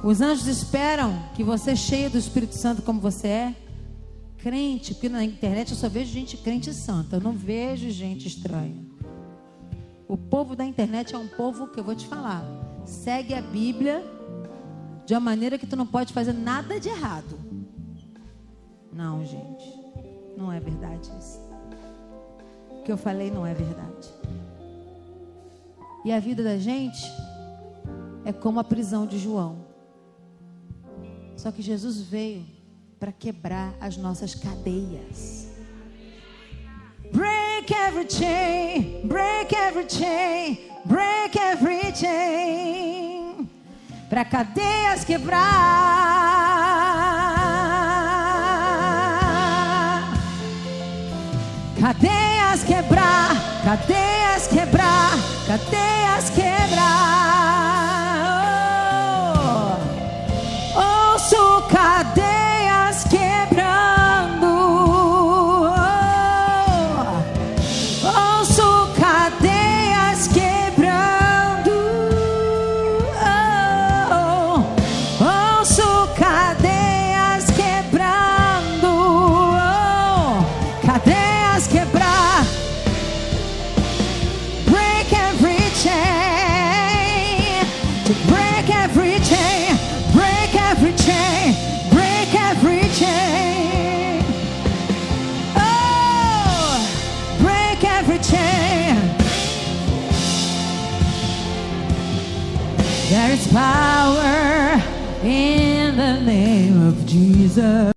Os 0.02 0.22
anjos 0.22 0.46
esperam 0.46 1.22
que 1.36 1.44
você, 1.44 1.76
cheio 1.76 2.08
do 2.08 2.16
Espírito 2.16 2.54
Santo 2.54 2.80
como 2.80 3.02
você 3.02 3.28
é, 3.28 3.54
crente, 4.38 4.94
porque 4.94 5.10
na 5.10 5.22
internet 5.22 5.72
eu 5.72 5.76
só 5.76 5.90
vejo 5.90 6.10
gente 6.10 6.38
crente 6.38 6.72
santa, 6.72 7.16
eu 7.16 7.20
não 7.20 7.32
vejo 7.32 7.90
gente 7.90 8.26
estranha. 8.26 8.93
O 10.06 10.16
povo 10.16 10.54
da 10.54 10.64
internet 10.64 11.14
é 11.14 11.18
um 11.18 11.28
povo 11.28 11.68
que 11.68 11.80
eu 11.80 11.84
vou 11.84 11.94
te 11.94 12.06
falar, 12.06 12.44
segue 12.84 13.34
a 13.34 13.40
Bíblia 13.40 14.04
de 15.06 15.14
uma 15.14 15.20
maneira 15.20 15.58
que 15.58 15.66
tu 15.66 15.76
não 15.76 15.86
pode 15.86 16.12
fazer 16.12 16.32
nada 16.32 16.78
de 16.78 16.88
errado. 16.88 17.38
Não, 18.92 19.24
gente. 19.24 19.84
Não 20.36 20.52
é 20.52 20.60
verdade 20.60 21.10
isso. 21.18 21.40
O 22.70 22.82
que 22.82 22.92
eu 22.92 22.96
falei 22.96 23.30
não 23.30 23.46
é 23.46 23.54
verdade. 23.54 24.08
E 26.04 26.12
a 26.12 26.20
vida 26.20 26.42
da 26.42 26.58
gente 26.58 27.02
é 28.24 28.32
como 28.32 28.60
a 28.60 28.64
prisão 28.64 29.06
de 29.06 29.18
João. 29.18 29.64
Só 31.36 31.50
que 31.50 31.62
Jesus 31.62 32.00
veio 32.00 32.44
para 32.98 33.12
quebrar 33.12 33.74
as 33.80 33.96
nossas 33.96 34.34
cadeias. 34.34 35.48
Break 37.66 37.80
every 37.80 38.04
chain, 38.04 39.08
break 39.08 39.52
every 39.54 39.86
chain, 39.86 40.58
break 40.84 41.34
every 41.34 41.92
chain. 41.92 43.48
Para 44.10 44.26
cadeias 44.26 45.02
quebrar. 45.06 45.40
Cadeias 51.80 52.64
quebrar, 52.64 53.34
cadeias 53.64 54.46
quebrar, 54.46 55.18
cadeias 55.46 56.28
quebrar. 56.36 56.84
Oh, 60.76 61.14
ouço 61.14 61.62
cadeias 61.70 62.23
Jesus. 107.54 107.94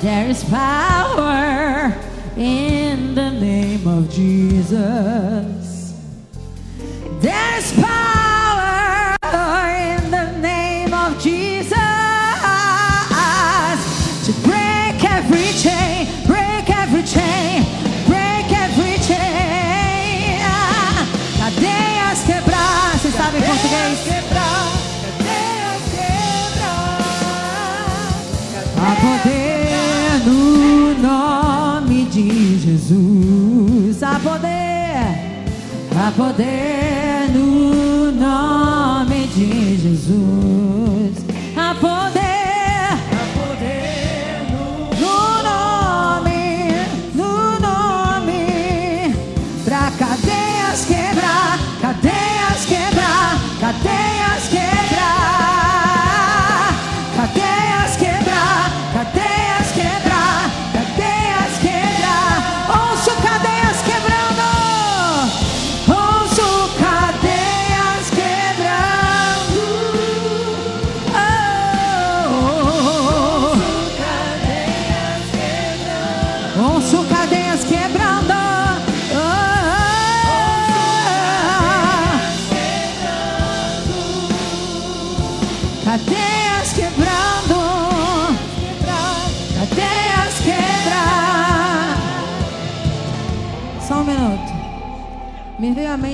There 0.00 0.28
is 0.28 0.44
power 0.44 1.92
in 2.36 3.16
the 3.16 3.30
name 3.30 3.88
of 3.88 4.08
Jesus. 4.08 5.09
Poder 36.12 37.30
no 37.32 38.10
nome 38.12 39.26
de 39.34 39.76
Jesus. 39.76 40.39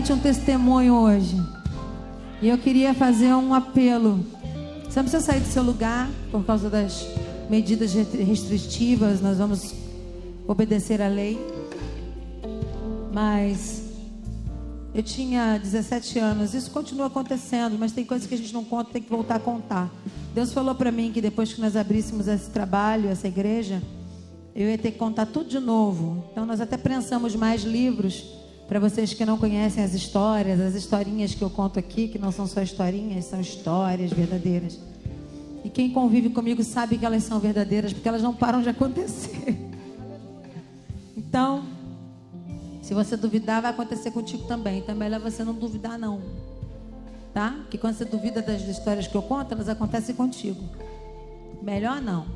Me 0.06 0.12
veio 0.12 0.12
à 0.12 0.12
mente 0.12 0.12
um 0.12 0.18
testemunho 0.18 0.94
hoje. 0.94 1.36
E 2.40 2.48
eu 2.48 2.58
queria 2.58 2.94
fazer 2.94 3.32
um 3.34 3.52
apelo. 3.52 4.24
Você 4.84 5.00
não 5.00 5.08
precisa 5.08 5.20
sair 5.20 5.40
do 5.40 5.48
seu 5.48 5.62
lugar 5.62 6.08
por 6.30 6.44
causa 6.44 6.70
das 6.70 7.06
medidas 7.50 7.92
restritivas. 7.92 9.20
Nós 9.20 9.38
vamos 9.38 9.74
obedecer 10.46 11.02
à 11.02 11.08
lei. 11.08 11.38
Mas 13.12 13.82
eu 14.94 15.02
tinha 15.02 15.58
17 15.58 16.18
anos. 16.20 16.54
Isso 16.54 16.70
continua 16.70 17.06
acontecendo, 17.06 17.76
mas 17.78 17.90
tem 17.90 18.04
coisas 18.04 18.28
que 18.28 18.34
a 18.34 18.38
gente 18.38 18.54
não 18.54 18.64
conta, 18.64 18.92
tem 18.92 19.02
que 19.02 19.10
voltar 19.10 19.36
a 19.36 19.40
contar. 19.40 19.90
Deus 20.32 20.52
falou 20.52 20.74
para 20.74 20.92
mim 20.92 21.10
que 21.12 21.20
depois 21.20 21.52
que 21.52 21.60
nós 21.60 21.74
abríssemos 21.74 22.28
esse 22.28 22.50
trabalho, 22.50 23.08
essa 23.08 23.26
igreja, 23.26 23.82
eu 24.54 24.68
ia 24.68 24.78
ter 24.78 24.92
que 24.92 24.98
contar 24.98 25.26
tudo 25.26 25.48
de 25.48 25.58
novo. 25.58 26.24
Então 26.30 26.46
nós 26.46 26.60
até 26.60 26.76
prensamos 26.76 27.34
mais 27.34 27.64
livros 27.64 28.35
para 28.68 28.80
vocês 28.80 29.14
que 29.14 29.24
não 29.24 29.38
conhecem 29.38 29.82
as 29.82 29.94
histórias, 29.94 30.60
as 30.60 30.74
historinhas 30.74 31.34
que 31.34 31.42
eu 31.42 31.50
conto 31.50 31.78
aqui, 31.78 32.08
que 32.08 32.18
não 32.18 32.32
são 32.32 32.46
só 32.46 32.60
historinhas, 32.60 33.26
são 33.26 33.40
histórias 33.40 34.12
verdadeiras. 34.12 34.78
E 35.64 35.70
quem 35.70 35.90
convive 35.90 36.30
comigo 36.30 36.62
sabe 36.64 36.98
que 36.98 37.06
elas 37.06 37.22
são 37.22 37.38
verdadeiras, 37.38 37.92
porque 37.92 38.08
elas 38.08 38.22
não 38.22 38.34
param 38.34 38.62
de 38.62 38.68
acontecer. 38.68 39.56
Então, 41.18 41.64
se 42.86 42.94
você 42.94 43.16
duvidar, 43.16 43.60
vai 43.60 43.72
acontecer 43.72 44.12
contigo 44.12 44.44
também. 44.44 44.78
Então 44.78 44.94
é 44.94 44.98
melhor 44.98 45.18
você 45.18 45.42
não 45.42 45.52
duvidar, 45.52 45.98
não. 45.98 46.22
Tá? 47.34 47.50
Porque 47.62 47.76
quando 47.76 47.94
você 47.94 48.04
duvida 48.04 48.40
das 48.40 48.62
histórias 48.62 49.08
que 49.08 49.14
eu 49.16 49.22
conto, 49.22 49.52
elas 49.52 49.68
acontecem 49.68 50.14
contigo. 50.14 50.62
Melhor 51.60 52.00
não. 52.00 52.26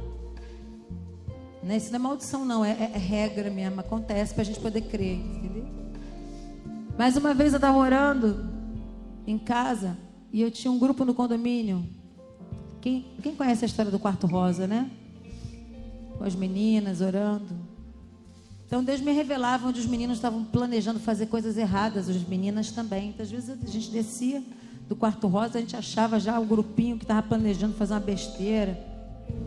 Né? 1.63 1.77
Isso 1.77 1.91
não 1.91 1.97
é 1.97 2.03
maldição, 2.03 2.45
não. 2.45 2.65
É, 2.65 2.71
é, 2.71 2.91
é 2.95 2.99
regra 2.99 3.49
mesmo. 3.49 3.79
Acontece 3.79 4.35
para 4.35 4.43
a 4.43 4.45
gente 4.45 4.59
poder 4.59 4.81
crer. 4.81 5.21
Mas 7.01 7.17
uma 7.17 7.33
vez 7.33 7.55
eu 7.55 7.57
estava 7.57 7.79
orando 7.79 8.45
em 9.27 9.39
casa 9.39 9.97
e 10.31 10.43
eu 10.43 10.51
tinha 10.51 10.71
um 10.71 10.79
grupo 10.79 11.03
no 11.03 11.15
condomínio. 11.15 11.83
Quem, 12.79 13.07
quem 13.23 13.35
conhece 13.35 13.65
a 13.65 13.67
história 13.67 13.91
do 13.91 13.99
quarto 13.99 14.27
rosa, 14.27 14.67
né? 14.67 14.91
Com 16.19 16.25
as 16.25 16.35
meninas 16.35 17.01
orando. 17.01 17.57
Então 18.67 18.85
Deus 18.85 19.01
me 19.01 19.13
revelava 19.13 19.67
onde 19.67 19.81
os 19.81 19.87
meninos 19.87 20.19
estavam 20.19 20.45
planejando 20.45 21.01
fazer 21.01 21.25
coisas 21.29 21.57
erradas, 21.57 22.07
as 22.07 22.23
meninas 22.29 22.71
também. 22.71 23.09
Então, 23.09 23.25
às 23.25 23.31
vezes 23.31 23.49
a 23.49 23.67
gente 23.67 23.91
descia 23.91 24.43
do 24.87 24.95
quarto 24.95 25.27
rosa, 25.27 25.57
a 25.57 25.61
gente 25.63 25.75
achava 25.75 26.21
já 26.21 26.39
o 26.39 26.45
grupinho 26.45 26.99
que 26.99 27.05
estava 27.05 27.23
planejando 27.23 27.73
fazer 27.77 27.95
uma 27.95 28.01
besteira, 28.01 28.79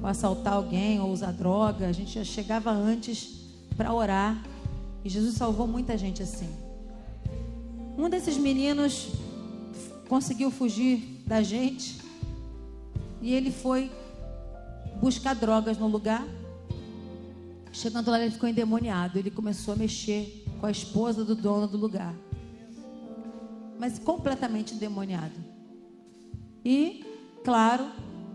ou 0.01 0.07
assaltar 0.07 0.53
alguém, 0.53 0.99
ou 0.99 1.11
usar 1.11 1.31
droga. 1.31 1.87
A 1.87 1.91
gente 1.91 2.15
já 2.15 2.23
chegava 2.23 2.71
antes 2.71 3.29
para 3.77 3.93
orar. 3.93 4.43
E 5.05 5.09
Jesus 5.09 5.35
salvou 5.35 5.67
muita 5.67 5.95
gente 5.95 6.23
assim. 6.23 6.62
Um 7.97 8.09
desses 8.09 8.37
meninos 8.37 9.09
conseguiu 10.09 10.49
fugir 10.49 11.21
da 11.27 11.43
gente 11.43 12.01
e 13.21 13.33
ele 13.33 13.51
foi 13.51 13.91
buscar 14.99 15.35
drogas 15.35 15.77
no 15.77 15.87
lugar. 15.87 16.25
Chegando 17.71 18.09
lá, 18.09 18.19
ele 18.19 18.31
ficou 18.31 18.49
endemoniado. 18.49 19.17
Ele 19.19 19.29
começou 19.29 19.73
a 19.75 19.77
mexer 19.77 20.43
com 20.59 20.65
a 20.65 20.71
esposa 20.71 21.23
do 21.23 21.35
dono 21.35 21.67
do 21.67 21.77
lugar, 21.77 22.15
mas 23.79 23.99
completamente 23.99 24.73
endemoniado. 24.73 25.35
E, 26.65 27.05
claro, 27.43 27.85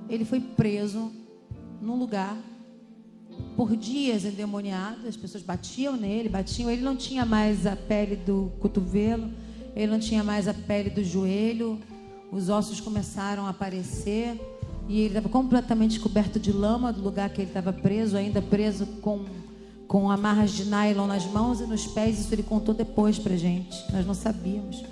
ele 0.09 0.25
foi 0.25 0.41
preso 0.41 1.11
num 1.81 1.97
lugar 1.97 2.37
por 3.57 3.77
dias 3.77 4.25
endemoniado. 4.25 5.07
As 5.09 5.17
pessoas 5.17 5.43
batiam 5.43 5.97
nele, 5.97 6.29
batiam. 6.29 6.71
Ele 6.71 6.83
não 6.83 6.95
tinha 6.95 7.25
mais 7.25 7.67
a 7.67 7.75
pele 7.75 8.17
do 8.17 8.53
cotovelo 8.61 9.48
ele 9.79 9.93
não 9.93 10.01
tinha 10.01 10.25
mais 10.25 10.49
a 10.49 10.53
pele 10.53 10.91
do 10.91 11.05
joelho, 11.05 11.79
os 12.33 12.49
ossos 12.49 12.81
começaram 12.81 13.47
a 13.47 13.51
aparecer 13.51 14.37
e 14.89 14.99
ele 14.99 15.09
estava 15.09 15.29
completamente 15.29 16.01
coberto 16.01 16.41
de 16.41 16.51
lama 16.51 16.93
do 16.93 17.01
lugar 17.01 17.31
que 17.31 17.43
ele 17.43 17.51
estava 17.51 17.73
preso, 17.73 18.17
ainda 18.17 18.43
preso 18.43 18.87
com, 19.01 19.25
com 19.87 20.11
amarras 20.11 20.51
de 20.51 20.65
nylon 20.65 21.07
nas 21.07 21.25
mãos 21.27 21.61
e 21.61 21.65
nos 21.65 21.87
pés. 21.87 22.19
Isso 22.19 22.35
ele 22.35 22.43
contou 22.43 22.75
depois 22.75 23.21
para 23.21 23.37
gente, 23.37 23.77
nós 23.93 24.05
não 24.05 24.15
sabíamos. 24.15 24.83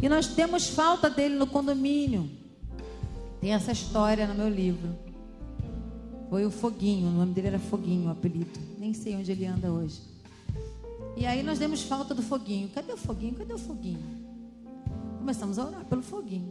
E 0.00 0.08
nós 0.08 0.28
temos 0.28 0.68
falta 0.68 1.10
dele 1.10 1.34
no 1.34 1.46
condomínio. 1.46 2.30
Tem 3.38 3.52
essa 3.52 3.70
história 3.70 4.26
no 4.26 4.34
meu 4.34 4.48
livro. 4.48 4.96
Foi 6.30 6.46
o 6.46 6.50
Foguinho, 6.50 7.08
o 7.08 7.10
nome 7.10 7.34
dele 7.34 7.48
era 7.48 7.58
Foguinho, 7.58 8.08
o 8.08 8.12
apelido. 8.12 8.58
Nem 8.78 8.94
sei 8.94 9.14
onde 9.14 9.30
ele 9.30 9.44
anda 9.44 9.70
hoje. 9.70 10.09
E 11.20 11.26
aí 11.26 11.42
nós 11.42 11.58
demos 11.58 11.82
falta 11.82 12.14
do 12.14 12.22
foguinho. 12.22 12.70
Cadê 12.70 12.94
o 12.94 12.96
foguinho? 12.96 13.34
Cadê 13.34 13.52
o 13.52 13.58
foguinho? 13.58 14.00
Começamos 15.18 15.58
a 15.58 15.66
orar 15.66 15.84
pelo 15.84 16.02
foguinho. 16.02 16.50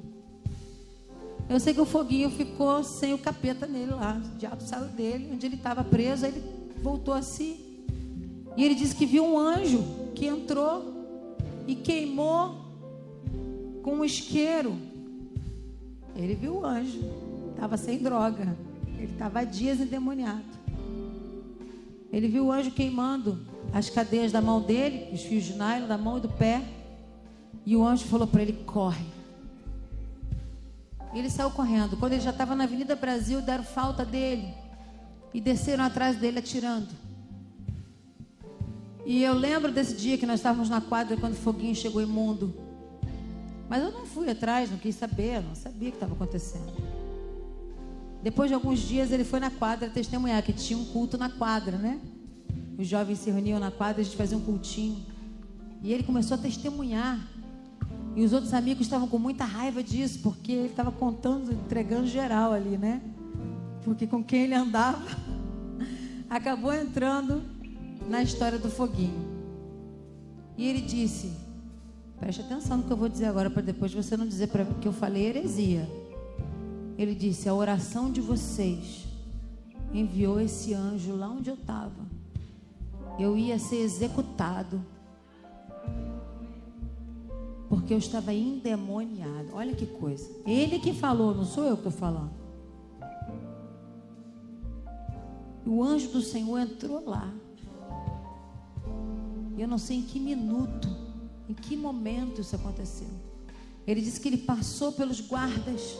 Eu 1.50 1.60
sei 1.60 1.74
que 1.74 1.82
o 1.82 1.88
foguinho 1.88 2.30
ficou 2.30 2.84
sem 2.84 3.12
o 3.12 3.18
capeta 3.18 3.66
nele 3.66 3.94
lá. 3.94 4.22
O 4.24 4.38
diabo 4.38 4.62
saiu 4.62 4.86
dele, 4.90 5.32
onde 5.34 5.44
ele 5.48 5.56
estava 5.56 5.84
preso, 5.84 6.24
aí 6.24 6.34
ele 6.34 6.44
voltou 6.84 7.16
a 7.16 7.24
si. 7.24 7.60
E 8.56 8.64
ele 8.64 8.76
disse 8.76 8.96
que 8.96 9.08
viu 9.08 9.26
um 9.26 9.40
anjo 9.40 9.84
que 10.14 10.28
entrou 10.28 10.94
e 11.66 11.74
queimou 11.74 12.56
com 13.82 13.96
um 13.96 14.06
isqueiro. 14.06 14.78
Ele 16.16 16.36
viu 16.36 16.58
o 16.58 16.64
anjo, 16.64 17.00
estava 17.56 17.76
sem 17.76 17.98
droga. 17.98 18.56
Ele 19.00 19.12
estava 19.12 19.44
dias 19.44 19.80
endemoniado. 19.80 20.60
Ele 22.14 22.28
viu 22.28 22.46
o 22.46 22.52
anjo 22.52 22.70
queimando 22.70 23.49
as 23.74 23.90
cadeias 23.90 24.32
da 24.32 24.42
mão 24.42 24.62
dele, 24.62 25.14
os 25.14 25.22
fios 25.22 25.44
de 25.44 25.54
nylon 25.54 25.88
da 25.88 25.98
mão 25.98 26.18
e 26.18 26.22
do 26.22 26.30
pé. 26.30 26.62
E 27.66 27.76
o 27.76 27.86
anjo 27.86 28.06
falou 28.06 28.28
para 28.28 28.42
ele: 28.42 28.54
corre. 28.66 29.06
Ele 31.14 31.30
saiu 31.30 31.52
correndo. 31.52 31.98
Quando 31.98 32.14
ele 32.14 32.22
já 32.22 32.30
estava 32.30 32.56
na 32.56 32.66
Avenida 32.66 32.96
Brasil, 32.96 33.42
deram 33.42 33.64
falta 33.64 34.06
dele 34.06 34.54
e 35.34 35.42
desceram 35.42 35.84
atrás 35.84 36.18
dele 36.18 36.40
atirando. 36.40 36.90
E 39.06 39.24
eu 39.24 39.34
lembro 39.34 39.72
desse 39.72 39.96
dia 39.96 40.18
que 40.18 40.26
nós 40.26 40.40
estávamos 40.40 40.70
na 40.70 40.82
quadra 40.82 41.18
quando 41.18 41.34
o 41.34 41.38
foguinho 41.38 41.76
chegou 41.76 42.02
imundo. 42.02 42.54
Mas 43.68 43.84
eu 43.84 43.92
não 43.92 44.06
fui 44.06 44.30
atrás, 44.30 44.70
não 44.70 44.78
quis 44.78 44.96
saber, 44.96 45.42
não 45.42 45.56
sabia 45.56 45.90
o 45.90 45.92
que 45.92 45.98
estava 45.98 46.14
acontecendo. 46.14 46.74
Depois 48.22 48.50
de 48.50 48.54
alguns 48.54 48.80
dias 48.80 49.12
ele 49.12 49.24
foi 49.24 49.40
na 49.40 49.50
quadra 49.50 49.90
testemunhar 49.90 50.44
que 50.44 50.54
tinha 50.54 50.78
um 50.78 50.86
culto 50.86 51.18
na 51.18 51.30
quadra, 51.30 51.78
né? 51.78 52.00
Os 52.80 52.88
jovens 52.88 53.20
se 53.20 53.30
reuniam 53.30 53.60
na 53.60 53.70
quadra, 53.70 54.02
a 54.02 54.06
gente 54.06 54.16
fazia 54.16 54.38
um 54.38 54.42
cultinho. 54.42 55.06
E 55.84 55.92
ele 55.92 56.02
começou 56.02 56.36
a 56.36 56.38
testemunhar. 56.38 57.20
E 58.16 58.24
os 58.24 58.32
outros 58.32 58.54
amigos 58.54 58.86
estavam 58.86 59.06
com 59.06 59.20
muita 59.20 59.44
raiva 59.44 59.84
disso, 59.84 60.20
porque 60.24 60.54
ele 60.54 60.68
estava 60.68 60.90
contando, 60.90 61.52
entregando 61.52 62.08
geral 62.08 62.54
ali, 62.54 62.78
né? 62.78 63.02
Porque 63.84 64.08
com 64.08 64.24
quem 64.24 64.44
ele 64.44 64.54
andava, 64.54 65.06
acabou 66.30 66.74
entrando 66.74 67.44
na 68.08 68.24
história 68.24 68.58
do 68.58 68.70
foguinho. 68.70 69.28
E 70.58 70.66
ele 70.66 70.80
disse: 70.80 71.34
Preste 72.18 72.40
atenção 72.40 72.78
no 72.78 72.84
que 72.84 72.92
eu 72.92 72.98
vou 72.98 73.10
dizer 73.10 73.26
agora, 73.26 73.50
para 73.50 73.62
depois 73.62 73.94
você 73.94 74.16
não 74.16 74.26
dizer 74.26 74.48
para 74.48 74.64
que 74.64 74.88
eu 74.88 74.94
falei 74.94 75.26
heresia. 75.26 75.86
Ele 76.98 77.14
disse: 77.14 77.50
A 77.50 77.54
oração 77.54 78.10
de 78.10 78.22
vocês 78.22 79.06
enviou 79.94 80.40
esse 80.40 80.74
anjo 80.74 81.14
lá 81.18 81.30
onde 81.30 81.50
eu 81.50 81.56
estava 81.56 82.19
eu 83.20 83.38
ia 83.38 83.60
ser 83.60 83.82
executado. 83.82 84.84
Porque 87.68 87.94
eu 87.94 87.98
estava 87.98 88.34
endemoniado. 88.34 89.50
Olha 89.54 89.76
que 89.76 89.86
coisa. 89.86 90.28
Ele 90.46 90.80
que 90.80 90.94
falou, 90.94 91.36
não 91.36 91.46
sou 91.46 91.66
eu 91.66 91.78
que 91.78 91.88
estou 91.88 91.92
falando. 91.92 92.32
O 95.66 95.84
anjo 95.84 96.10
do 96.10 96.22
Senhor 96.22 96.58
entrou 96.58 97.08
lá. 97.08 97.32
Eu 99.56 99.68
não 99.68 99.78
sei 99.78 99.98
em 99.98 100.02
que 100.02 100.20
minuto, 100.20 100.88
em 101.48 101.54
que 101.54 101.76
momento 101.76 102.42
isso 102.42 102.56
aconteceu. 102.56 103.10
Ele 103.86 104.02
disse 104.02 104.20
que 104.20 104.30
ele 104.30 104.38
passou 104.38 104.92
pelos 104.92 105.20
guardas 105.20 105.98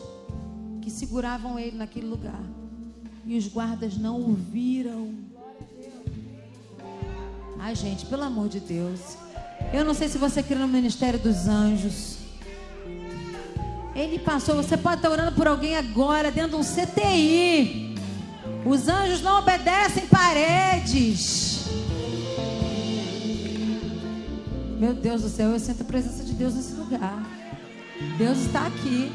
que 0.80 0.90
seguravam 0.90 1.58
ele 1.58 1.76
naquele 1.76 2.06
lugar. 2.06 2.42
E 3.26 3.36
os 3.36 3.46
guardas 3.46 3.96
não 3.96 4.20
o 4.20 4.32
viram. 4.32 5.29
Ai, 7.62 7.74
gente, 7.74 8.06
pelo 8.06 8.22
amor 8.22 8.48
de 8.48 8.58
Deus. 8.58 9.00
Eu 9.72 9.84
não 9.84 9.92
sei 9.92 10.08
se 10.08 10.16
você 10.16 10.42
crê 10.42 10.56
no 10.56 10.66
ministério 10.66 11.18
dos 11.18 11.46
anjos. 11.46 12.16
Ele 13.94 14.18
passou, 14.18 14.56
você 14.56 14.78
pode 14.78 14.96
estar 14.96 15.10
orando 15.10 15.32
por 15.32 15.46
alguém 15.46 15.76
agora, 15.76 16.30
dentro 16.30 16.52
de 16.52 16.56
um 16.56 16.64
CTI. 16.64 17.94
Os 18.64 18.88
anjos 18.88 19.20
não 19.20 19.40
obedecem 19.40 20.06
paredes. 20.06 21.66
Meu 24.78 24.94
Deus 24.94 25.20
do 25.20 25.28
céu, 25.28 25.50
eu 25.50 25.60
sinto 25.60 25.82
a 25.82 25.84
presença 25.84 26.24
de 26.24 26.32
Deus 26.32 26.54
nesse 26.54 26.72
lugar. 26.72 27.22
Deus 28.16 28.38
está 28.38 28.66
aqui. 28.66 29.12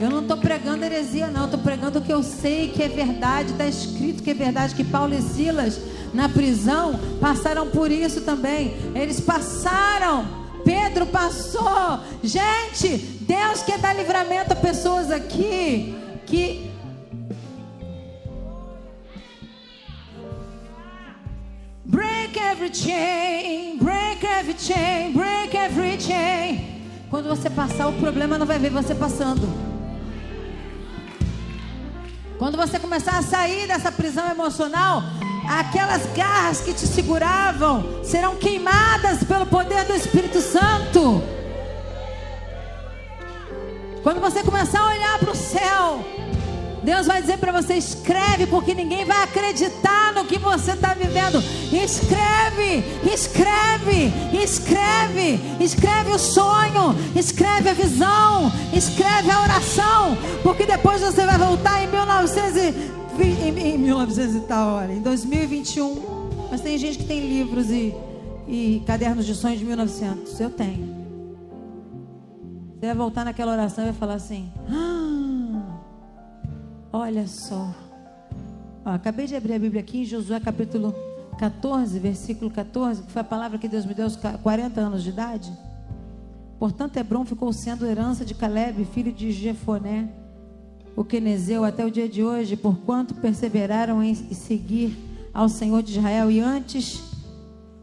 Eu 0.00 0.08
não 0.08 0.22
estou 0.22 0.38
pregando 0.38 0.84
heresia, 0.84 1.26
não. 1.26 1.44
Estou 1.44 1.60
pregando 1.60 1.98
o 1.98 2.02
que 2.02 2.12
eu 2.12 2.22
sei 2.22 2.70
que 2.70 2.82
é 2.82 2.88
verdade. 2.88 3.52
Está 3.52 3.66
escrito 3.66 4.22
que 4.22 4.30
é 4.30 4.34
verdade. 4.34 4.74
Que 4.74 4.84
Paulo 4.84 5.14
e 5.14 5.20
Silas, 5.20 5.78
na 6.16 6.28
prisão, 6.30 6.98
passaram 7.20 7.68
por 7.68 7.92
isso 7.92 8.22
também. 8.22 8.74
Eles 8.94 9.20
passaram. 9.20 10.46
Pedro 10.64 11.06
passou. 11.06 12.00
Gente, 12.24 12.96
Deus 13.20 13.62
quer 13.62 13.78
dar 13.78 13.94
livramento 13.94 14.52
a 14.52 14.56
pessoas 14.56 15.12
aqui 15.12 15.94
que 16.26 16.72
Break 21.84 22.36
every 22.36 22.74
chain, 22.74 23.78
break 23.78 24.24
every 24.24 24.58
chain, 24.58 25.12
break 25.12 25.56
every 25.56 26.00
chain. 26.00 26.82
Quando 27.08 27.28
você 27.28 27.48
passar, 27.48 27.86
o 27.86 27.92
problema 27.92 28.36
não 28.36 28.44
vai 28.44 28.58
ver 28.58 28.70
você 28.70 28.92
passando. 28.92 29.46
Quando 32.38 32.56
você 32.56 32.78
começar 32.78 33.16
a 33.18 33.22
sair 33.22 33.68
dessa 33.68 33.92
prisão 33.92 34.28
emocional, 34.28 35.02
aquelas 35.48 36.06
garras 36.14 36.60
que 36.60 36.72
te 36.72 36.86
seguravam 36.86 38.00
serão 38.02 38.36
queimadas 38.36 39.24
pelo 39.24 39.46
poder 39.46 39.84
do 39.84 39.94
Espírito 39.94 40.40
Santo. 40.40 41.22
Quando 44.02 44.20
você 44.20 44.42
começar 44.42 44.80
a 44.80 44.94
olhar 44.94 45.18
para 45.18 45.32
o 45.32 45.34
céu, 45.34 46.04
Deus 46.86 47.08
vai 47.08 47.20
dizer 47.20 47.38
para 47.38 47.50
você: 47.50 47.74
escreve, 47.74 48.46
porque 48.46 48.72
ninguém 48.72 49.04
vai 49.04 49.24
acreditar 49.24 50.12
no 50.14 50.24
que 50.24 50.38
você 50.38 50.70
está 50.70 50.94
vivendo. 50.94 51.42
Escreve, 51.72 52.84
escreve, 53.12 54.12
escreve, 54.32 55.40
escreve 55.58 56.12
o 56.12 56.18
sonho, 56.18 56.94
escreve 57.16 57.70
a 57.70 57.72
visão, 57.72 58.52
escreve 58.72 59.28
a 59.32 59.42
oração, 59.42 60.16
porque 60.44 60.64
depois 60.64 61.00
você 61.00 61.26
vai 61.26 61.36
voltar 61.36 61.82
em 61.82 61.88
1920, 61.88 62.96
em, 63.24 63.74
em 63.74 63.78
1900 63.78 64.36
e 64.36 64.40
tal, 64.40 64.76
olha, 64.76 64.92
em 64.92 65.00
2021. 65.00 66.16
Mas 66.50 66.60
tem 66.60 66.78
gente 66.78 66.98
que 66.98 67.04
tem 67.04 67.28
livros 67.28 67.70
e, 67.70 67.94
e 68.46 68.82
cadernos 68.86 69.26
de 69.26 69.34
sonhos 69.34 69.58
de 69.58 69.64
1900. 69.64 70.38
Eu 70.40 70.50
tenho. 70.50 70.94
Você 72.74 72.86
vai 72.86 72.94
voltar 72.94 73.24
naquela 73.24 73.52
oração 73.52 73.84
e 73.84 73.88
vai 73.88 73.96
falar 73.96 74.14
assim: 74.14 74.52
ah, 74.70 75.80
Olha 76.92 77.26
só. 77.26 77.74
Ó, 78.84 78.90
acabei 78.90 79.26
de 79.26 79.34
abrir 79.34 79.54
a 79.54 79.58
Bíblia 79.58 79.80
aqui 79.80 80.02
em 80.02 80.04
Josué 80.04 80.38
capítulo 80.38 80.94
14, 81.38 81.98
versículo 81.98 82.50
14, 82.50 83.02
que 83.02 83.12
foi 83.12 83.20
a 83.22 83.24
palavra 83.24 83.58
que 83.58 83.68
Deus 83.68 83.84
me 83.84 83.94
deu 83.94 84.04
aos 84.04 84.16
40 84.16 84.80
anos 84.80 85.02
de 85.02 85.10
idade. 85.10 85.52
Portanto, 86.58 86.96
Hebron 86.96 87.24
ficou 87.24 87.52
sendo 87.52 87.86
herança 87.86 88.24
de 88.24 88.34
Caleb, 88.34 88.84
filho 88.86 89.12
de 89.12 89.30
Jefoné, 89.30 90.08
o 90.96 91.04
quenezeu, 91.04 91.62
até 91.62 91.84
o 91.84 91.90
dia 91.90 92.08
de 92.08 92.24
hoje, 92.24 92.56
porquanto 92.56 93.14
perseveraram 93.14 94.02
em 94.02 94.14
seguir 94.14 94.96
ao 95.32 95.46
Senhor 95.46 95.82
de 95.82 95.98
Israel. 95.98 96.30
E 96.30 96.40
antes, 96.40 97.02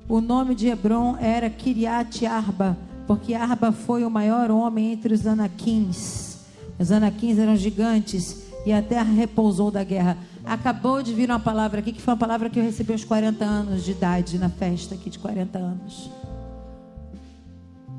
o 0.10 0.19
nome 0.19 0.56
de 0.56 0.67
Hebron 0.67 1.15
era 1.17 1.47
Kiriat 1.49 2.26
Arba, 2.26 2.76
porque 3.06 3.36
Arba 3.36 3.71
foi 3.71 4.04
o 4.04 4.10
maior 4.10 4.49
homem 4.49 4.91
entre 4.93 5.13
os 5.13 5.28
anaquins. 5.28 6.39
Os 6.80 6.91
anaquins 6.91 7.38
eram 7.38 7.56
gigantes 7.56 8.43
e 8.65 8.73
a 8.73 8.82
terra 8.82 9.13
repousou 9.13 9.69
da 9.69 9.84
guerra. 9.84 10.17
Acabou 10.43 11.04
de 11.04 11.13
vir 11.13 11.30
uma 11.30 11.39
palavra 11.39 11.80
aqui, 11.80 11.93
que 11.93 12.02
foi 12.02 12.15
uma 12.15 12.19
palavra 12.19 12.49
que 12.49 12.60
eu 12.60 12.63
recebi 12.63 12.93
aos 12.93 13.06
40 13.06 13.45
anos 13.45 13.84
de 13.86 13.91
idade, 13.91 14.39
na 14.39 14.49
festa 14.49 14.95
aqui 14.95 15.12
de 15.12 15.19
40 15.19 15.60
anos. 15.60 16.10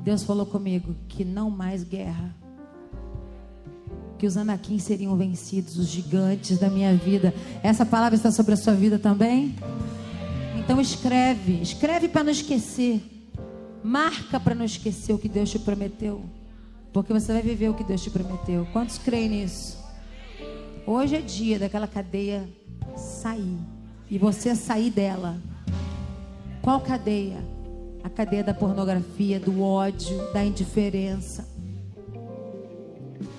Deus 0.03 0.23
falou 0.23 0.45
comigo 0.45 0.93
que 1.07 1.23
não 1.23 1.49
mais 1.49 1.83
guerra. 1.83 2.35
Que 4.17 4.25
os 4.25 4.37
anaquins 4.37 4.83
seriam 4.83 5.15
vencidos, 5.17 5.77
os 5.77 5.87
gigantes 5.87 6.57
da 6.57 6.69
minha 6.69 6.95
vida. 6.95 7.33
Essa 7.61 7.85
palavra 7.85 8.15
está 8.15 8.31
sobre 8.31 8.53
a 8.53 8.57
sua 8.57 8.73
vida 8.73 8.97
também? 8.97 9.55
Então 10.57 10.81
escreve, 10.81 11.61
escreve 11.61 12.07
para 12.07 12.23
não 12.23 12.31
esquecer. 12.31 13.01
Marca 13.83 14.39
para 14.39 14.55
não 14.55 14.65
esquecer 14.65 15.13
o 15.13 15.17
que 15.17 15.29
Deus 15.29 15.51
te 15.51 15.59
prometeu. 15.59 16.23
Porque 16.91 17.13
você 17.13 17.33
vai 17.33 17.41
viver 17.41 17.69
o 17.69 17.73
que 17.73 17.83
Deus 17.83 18.01
te 18.01 18.09
prometeu. 18.09 18.65
Quantos 18.73 18.97
creem 18.97 19.29
nisso? 19.29 19.77
Hoje 20.87 21.15
é 21.15 21.21
dia 21.21 21.59
daquela 21.59 21.87
cadeia 21.87 22.49
sair. 22.95 23.57
E 24.09 24.17
você 24.17 24.55
sair 24.55 24.89
dela. 24.89 25.37
Qual 26.61 26.79
cadeia? 26.79 27.43
A 28.03 28.09
cadeia 28.09 28.43
da 28.43 28.53
pornografia, 28.53 29.39
do 29.39 29.61
ódio, 29.61 30.31
da 30.31 30.43
indiferença. 30.43 31.47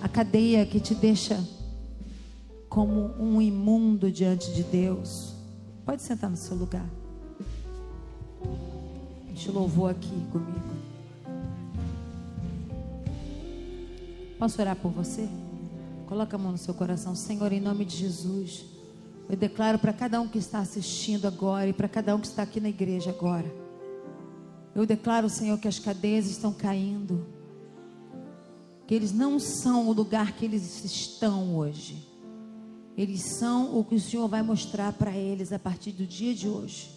A 0.00 0.08
cadeia 0.08 0.64
que 0.66 0.80
te 0.80 0.94
deixa 0.94 1.42
como 2.68 3.14
um 3.18 3.40
imundo 3.40 4.10
diante 4.10 4.52
de 4.52 4.62
Deus. 4.62 5.34
Pode 5.84 6.02
sentar 6.02 6.28
no 6.28 6.36
seu 6.36 6.56
lugar. 6.56 6.86
Te 9.34 9.50
louvou 9.50 9.86
aqui 9.86 10.10
comigo. 10.32 10.76
Posso 14.38 14.60
orar 14.60 14.76
por 14.76 14.90
você? 14.90 15.28
Coloca 16.06 16.36
a 16.36 16.38
mão 16.38 16.52
no 16.52 16.58
seu 16.58 16.74
coração, 16.74 17.14
Senhor, 17.14 17.52
em 17.52 17.60
nome 17.60 17.84
de 17.84 17.96
Jesus. 17.96 18.64
Eu 19.28 19.36
declaro 19.36 19.78
para 19.78 19.92
cada 19.92 20.20
um 20.20 20.28
que 20.28 20.38
está 20.38 20.58
assistindo 20.58 21.26
agora 21.26 21.68
e 21.68 21.72
para 21.72 21.88
cada 21.88 22.14
um 22.14 22.20
que 22.20 22.26
está 22.26 22.42
aqui 22.42 22.60
na 22.60 22.68
igreja 22.68 23.10
agora. 23.10 23.50
Eu 24.74 24.86
declaro, 24.86 25.28
Senhor, 25.28 25.58
que 25.58 25.66
as 25.66 25.78
cadeias 25.78 26.26
estão 26.26 26.52
caindo. 26.52 27.26
Que 28.87 28.94
eles 28.94 29.12
não 29.12 29.38
são 29.38 29.88
o 29.88 29.92
lugar 29.92 30.33
que 30.33 30.44
eles 30.44 30.85
estão 30.85 31.57
hoje. 31.57 32.07
Eles 32.96 33.22
são 33.22 33.79
o 33.79 33.85
que 33.85 33.94
o 33.94 34.01
Senhor 34.01 34.27
vai 34.29 34.42
mostrar 34.42 34.92
para 34.92 35.14
eles 35.14 35.53
a 35.53 35.59
partir 35.59 35.92
do 35.92 36.07
dia 36.07 36.35
de 36.35 36.49
hoje. 36.49 36.90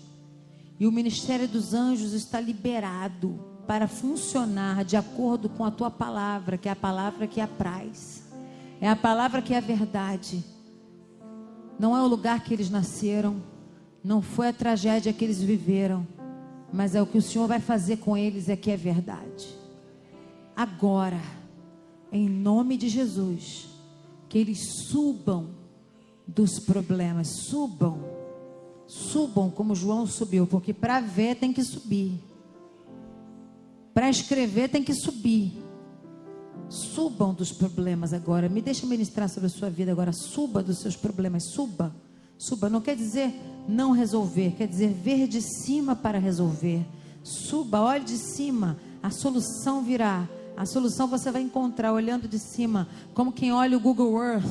E 0.80 0.88
o 0.88 0.92
ministério 0.92 1.48
dos 1.48 1.74
anjos 1.74 2.14
está 2.14 2.40
liberado 2.40 3.38
para 3.68 3.88
funcionar 3.88 4.86
de 4.86 4.96
acordo 4.96 5.50
com 5.50 5.66
a 5.66 5.72
tua 5.72 5.92
palavra, 5.92 6.58
que 6.58 6.70
é 6.70 6.72
a 6.72 6.76
palavra 6.76 7.28
que 7.28 7.42
apraz. 7.42 8.24
É 8.80 8.88
a 8.88 8.96
palavra 8.96 9.42
que 9.42 9.54
é 9.54 9.58
a 9.58 9.62
verdade. 9.62 10.44
Não 11.78 11.96
é 11.96 12.02
o 12.02 12.08
lugar 12.08 12.44
que 12.44 12.54
eles 12.54 12.70
nasceram, 12.70 13.44
não 14.04 14.22
foi 14.22 14.48
a 14.48 14.54
tragédia 14.54 15.12
que 15.12 15.24
eles 15.24 15.42
viveram, 15.42 16.08
mas 16.72 16.96
é 16.96 17.02
o 17.02 17.06
que 17.06 17.18
o 17.18 17.22
Senhor 17.22 17.48
vai 17.48 17.60
fazer 17.60 17.98
com 17.98 18.16
eles 18.16 18.48
é 18.48 18.56
que 18.56 18.72
é 18.72 18.78
verdade. 18.78 19.48
Agora, 20.56 21.22
em 22.12 22.28
nome 22.28 22.78
de 22.78 22.90
Jesus, 22.90 23.68
que 24.28 24.38
eles 24.38 24.60
subam 24.88 25.50
dos 26.28 26.60
problemas, 26.60 27.28
subam, 27.28 28.00
subam 28.88 29.50
como 29.50 29.76
João 29.76 30.06
subiu, 30.06 30.46
porque 30.46 30.74
para 30.74 31.00
ver 31.00 31.36
tem 31.36 31.52
que 31.52 31.64
subir, 31.64 32.20
para 33.94 34.10
escrever 34.10 34.70
tem 34.70 34.84
que 34.84 34.94
subir. 34.94 35.70
Subam 36.70 37.34
dos 37.34 37.52
problemas 37.52 38.14
agora. 38.14 38.48
Me 38.48 38.62
deixa 38.62 38.86
ministrar 38.86 39.28
sobre 39.28 39.48
a 39.48 39.50
sua 39.50 39.70
vida 39.70 39.92
agora. 39.92 40.14
Suba 40.14 40.62
dos 40.62 40.80
seus 40.80 40.96
problemas. 40.96 41.52
Suba. 41.52 41.94
Suba. 42.38 42.70
Não 42.70 42.80
quer 42.80 42.96
dizer 42.96 43.34
não 43.68 43.92
resolver. 43.92 44.52
Quer 44.52 44.68
dizer 44.68 44.94
ver 44.94 45.28
de 45.28 45.42
cima 45.42 45.96
para 45.96 46.20
resolver. 46.20 46.86
Suba. 47.24 47.82
Olhe 47.82 48.06
de 48.06 48.18
cima. 48.18 48.78
A 49.02 49.10
solução 49.10 49.84
virá. 49.84 50.30
A 50.60 50.66
solução 50.66 51.08
você 51.08 51.32
vai 51.32 51.42
encontrar 51.42 51.94
olhando 51.94 52.28
de 52.28 52.38
cima. 52.38 52.86
Como 53.14 53.32
quem 53.32 53.54
olha 53.54 53.78
o 53.78 53.80
Google 53.80 54.22
Earth 54.22 54.44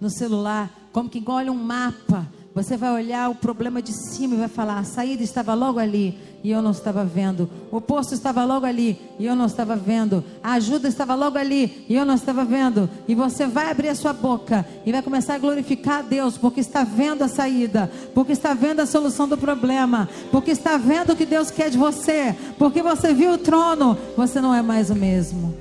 no 0.00 0.08
celular. 0.08 0.70
Como 0.90 1.10
quem 1.10 1.22
olha 1.26 1.52
um 1.52 1.62
mapa 1.62 2.26
você 2.52 2.76
vai 2.76 2.92
olhar 2.92 3.30
o 3.30 3.34
problema 3.34 3.80
de 3.80 3.92
cima 3.92 4.34
e 4.34 4.38
vai 4.38 4.48
falar: 4.48 4.78
a 4.78 4.84
saída 4.84 5.22
estava 5.22 5.54
logo 5.54 5.78
ali 5.78 6.18
e 6.42 6.50
eu 6.50 6.60
não 6.60 6.72
estava 6.72 7.04
vendo. 7.04 7.48
O 7.70 7.80
poço 7.80 8.12
estava 8.12 8.44
logo 8.44 8.66
ali 8.66 8.98
e 9.20 9.26
eu 9.26 9.36
não 9.36 9.46
estava 9.46 9.76
vendo. 9.76 10.24
A 10.42 10.54
ajuda 10.54 10.88
estava 10.88 11.14
logo 11.14 11.38
ali 11.38 11.84
e 11.88 11.94
eu 11.94 12.04
não 12.04 12.14
estava 12.14 12.44
vendo. 12.44 12.90
E 13.06 13.14
você 13.14 13.46
vai 13.46 13.70
abrir 13.70 13.88
a 13.88 13.94
sua 13.94 14.12
boca 14.12 14.66
e 14.84 14.90
vai 14.90 15.00
começar 15.00 15.34
a 15.34 15.38
glorificar 15.38 16.00
a 16.00 16.02
Deus 16.02 16.36
porque 16.36 16.60
está 16.60 16.82
vendo 16.82 17.22
a 17.22 17.28
saída, 17.28 17.90
porque 18.14 18.32
está 18.32 18.52
vendo 18.52 18.80
a 18.80 18.86
solução 18.86 19.28
do 19.28 19.38
problema, 19.38 20.08
porque 20.32 20.50
está 20.50 20.76
vendo 20.76 21.12
o 21.12 21.16
que 21.16 21.26
Deus 21.26 21.52
quer 21.52 21.70
de 21.70 21.78
você, 21.78 22.34
porque 22.58 22.82
você 22.82 23.14
viu 23.14 23.32
o 23.32 23.38
trono. 23.38 23.96
Você 24.16 24.40
não 24.40 24.52
é 24.52 24.60
mais 24.60 24.90
o 24.90 24.94
mesmo. 24.96 25.54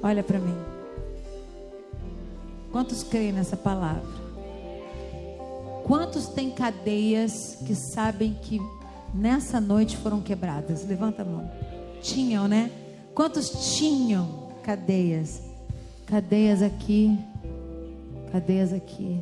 Olha 0.00 0.22
para 0.22 0.38
mim. 0.38 0.54
Quantos 2.70 3.02
creem 3.02 3.32
nessa 3.32 3.56
palavra? 3.56 4.17
Quantos 5.88 6.26
têm 6.28 6.50
cadeias 6.50 7.56
que 7.66 7.74
sabem 7.74 8.34
que 8.34 8.60
nessa 9.14 9.58
noite 9.58 9.96
foram 9.96 10.20
quebradas? 10.20 10.86
Levanta 10.86 11.22
a 11.22 11.24
mão. 11.24 11.50
Tinham, 12.02 12.46
né? 12.46 12.70
Quantos 13.14 13.74
tinham 13.74 14.50
cadeias? 14.62 15.40
Cadeias 16.04 16.60
aqui, 16.60 17.18
cadeias 18.30 18.74
aqui, 18.74 19.18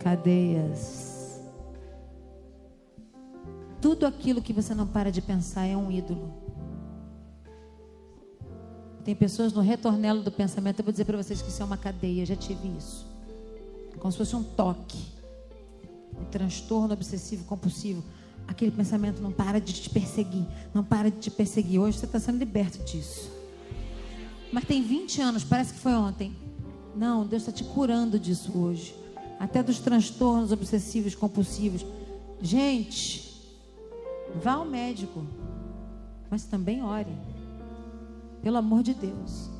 cadeias. 0.00 1.40
Tudo 3.80 4.04
aquilo 4.04 4.42
que 4.42 4.52
você 4.52 4.74
não 4.74 4.86
para 4.86 5.10
de 5.10 5.22
pensar 5.22 5.64
é 5.64 5.74
um 5.74 5.90
ídolo. 5.90 6.30
Tem 9.02 9.14
pessoas 9.14 9.54
no 9.54 9.62
retornelo 9.62 10.22
do 10.22 10.30
pensamento, 10.30 10.80
eu 10.80 10.84
vou 10.84 10.92
dizer 10.92 11.06
para 11.06 11.16
vocês 11.16 11.40
que 11.40 11.48
isso 11.48 11.62
é 11.62 11.64
uma 11.64 11.78
cadeia, 11.78 12.26
já 12.26 12.36
tive 12.36 12.68
isso. 12.76 13.06
Como 13.98 14.12
se 14.12 14.18
fosse 14.18 14.36
um 14.36 14.42
toque. 14.42 15.17
Um 16.20 16.24
transtorno 16.24 16.92
obsessivo 16.92 17.44
compulsivo. 17.44 18.02
Aquele 18.46 18.70
pensamento 18.70 19.20
não 19.20 19.30
para 19.30 19.60
de 19.60 19.72
te 19.72 19.90
perseguir, 19.90 20.46
não 20.72 20.82
para 20.82 21.10
de 21.10 21.18
te 21.18 21.30
perseguir. 21.30 21.80
Hoje 21.80 21.98
você 21.98 22.06
está 22.06 22.18
sendo 22.18 22.38
liberto 22.38 22.82
disso. 22.84 23.30
Mas 24.50 24.64
tem 24.64 24.82
20 24.82 25.20
anos, 25.20 25.44
parece 25.44 25.74
que 25.74 25.78
foi 25.78 25.92
ontem. 25.92 26.34
Não, 26.96 27.26
Deus 27.26 27.42
está 27.42 27.52
te 27.52 27.64
curando 27.64 28.18
disso 28.18 28.58
hoje. 28.58 28.94
Até 29.38 29.62
dos 29.62 29.78
transtornos 29.78 30.50
obsessivos 30.50 31.14
compulsivos. 31.14 31.84
Gente, 32.40 33.28
vá 34.42 34.52
ao 34.52 34.64
médico, 34.64 35.24
mas 36.30 36.44
também 36.44 36.82
ore. 36.82 37.12
Pelo 38.42 38.56
amor 38.56 38.82
de 38.82 38.94
Deus. 38.94 39.50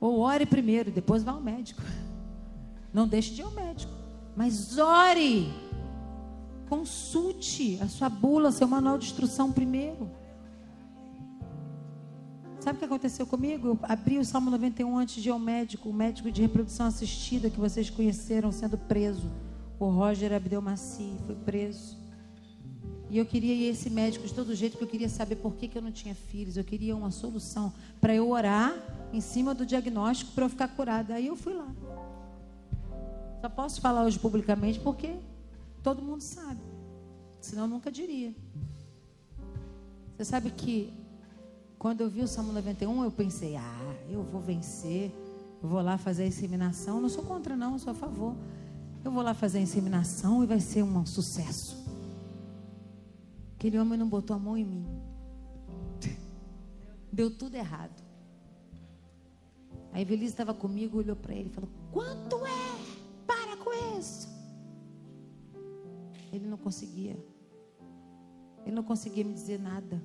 Ou 0.00 0.18
ore 0.18 0.44
primeiro, 0.44 0.90
depois 0.90 1.22
vá 1.22 1.32
ao 1.32 1.40
médico. 1.40 1.80
Não 2.92 3.08
deixe 3.08 3.32
de 3.32 3.40
ir 3.40 3.44
ao 3.44 3.50
médico. 3.50 3.93
Mas 4.36 4.78
ore. 4.78 5.52
Consulte 6.68 7.78
a 7.80 7.88
sua 7.88 8.08
bula, 8.08 8.50
seu 8.50 8.66
manual 8.66 8.98
de 8.98 9.06
instrução 9.06 9.52
primeiro. 9.52 10.10
Sabe 12.58 12.76
o 12.76 12.78
que 12.78 12.84
aconteceu 12.86 13.26
comigo? 13.26 13.68
Eu 13.68 13.78
abri 13.82 14.18
o 14.18 14.24
Salmo 14.24 14.50
91 14.50 14.96
antes 14.96 15.22
de 15.22 15.28
ir 15.28 15.32
ao 15.32 15.38
médico, 15.38 15.90
o 15.90 15.92
médico 15.92 16.30
de 16.30 16.40
reprodução 16.40 16.86
assistida 16.86 17.50
que 17.50 17.60
vocês 17.60 17.90
conheceram 17.90 18.50
sendo 18.50 18.78
preso. 18.78 19.30
O 19.78 19.90
Roger 19.90 20.32
Abdelmaci 20.32 21.12
foi 21.26 21.34
preso. 21.34 21.98
E 23.10 23.18
eu 23.18 23.26
queria 23.26 23.52
ir 23.52 23.66
esse 23.66 23.90
médico 23.90 24.26
de 24.26 24.32
todo 24.32 24.54
jeito, 24.54 24.72
porque 24.72 24.84
eu 24.84 24.88
queria 24.88 25.08
saber 25.10 25.36
por 25.36 25.54
que, 25.54 25.68
que 25.68 25.76
eu 25.76 25.82
não 25.82 25.92
tinha 25.92 26.14
filhos. 26.14 26.56
Eu 26.56 26.64
queria 26.64 26.96
uma 26.96 27.10
solução 27.10 27.70
para 28.00 28.14
eu 28.14 28.30
orar 28.30 28.74
em 29.12 29.20
cima 29.20 29.54
do 29.54 29.66
diagnóstico 29.66 30.32
para 30.32 30.46
eu 30.46 30.48
ficar 30.48 30.68
curada. 30.68 31.14
Aí 31.14 31.26
eu 31.26 31.36
fui 31.36 31.52
lá. 31.52 31.68
Só 33.44 33.48
posso 33.50 33.78
falar 33.78 34.04
hoje 34.04 34.18
publicamente 34.18 34.80
porque 34.80 35.18
todo 35.82 36.00
mundo 36.00 36.22
sabe. 36.22 36.62
Senão 37.42 37.64
eu 37.64 37.68
nunca 37.68 37.92
diria. 37.92 38.34
Você 40.16 40.24
sabe 40.24 40.50
que 40.50 40.90
quando 41.78 42.00
eu 42.00 42.08
vi 42.08 42.22
o 42.22 42.26
Salmo 42.26 42.54
91, 42.54 43.04
eu 43.04 43.10
pensei, 43.10 43.54
ah, 43.54 43.96
eu 44.08 44.22
vou 44.22 44.40
vencer. 44.40 45.12
Eu 45.62 45.68
vou 45.68 45.82
lá 45.82 45.98
fazer 45.98 46.22
a 46.22 46.26
inseminação. 46.26 46.96
Eu 46.96 47.02
não 47.02 47.08
sou 47.10 47.22
contra, 47.22 47.54
não, 47.54 47.74
eu 47.74 47.78
sou 47.78 47.90
a 47.90 47.94
favor. 47.94 48.34
Eu 49.04 49.12
vou 49.12 49.22
lá 49.22 49.34
fazer 49.34 49.58
a 49.58 49.60
inseminação 49.60 50.42
e 50.42 50.46
vai 50.46 50.58
ser 50.58 50.82
um 50.82 51.04
sucesso. 51.04 51.76
Aquele 53.56 53.78
homem 53.78 53.98
não 53.98 54.08
botou 54.08 54.34
a 54.34 54.38
mão 54.38 54.56
em 54.56 54.64
mim. 54.64 54.86
Deu 57.12 57.30
tudo 57.30 57.56
errado. 57.56 58.02
A 59.92 60.00
Evelise 60.00 60.32
estava 60.32 60.54
comigo, 60.54 60.96
olhou 60.96 61.14
para 61.14 61.34
ele 61.34 61.50
e 61.50 61.52
falou: 61.52 61.68
Quanto 61.92 62.46
é? 62.46 62.93
Isso. 63.98 64.28
Ele 66.32 66.46
não 66.46 66.56
conseguia. 66.56 67.16
Ele 68.64 68.74
não 68.74 68.82
conseguia 68.82 69.24
me 69.24 69.32
dizer 69.32 69.60
nada. 69.60 70.02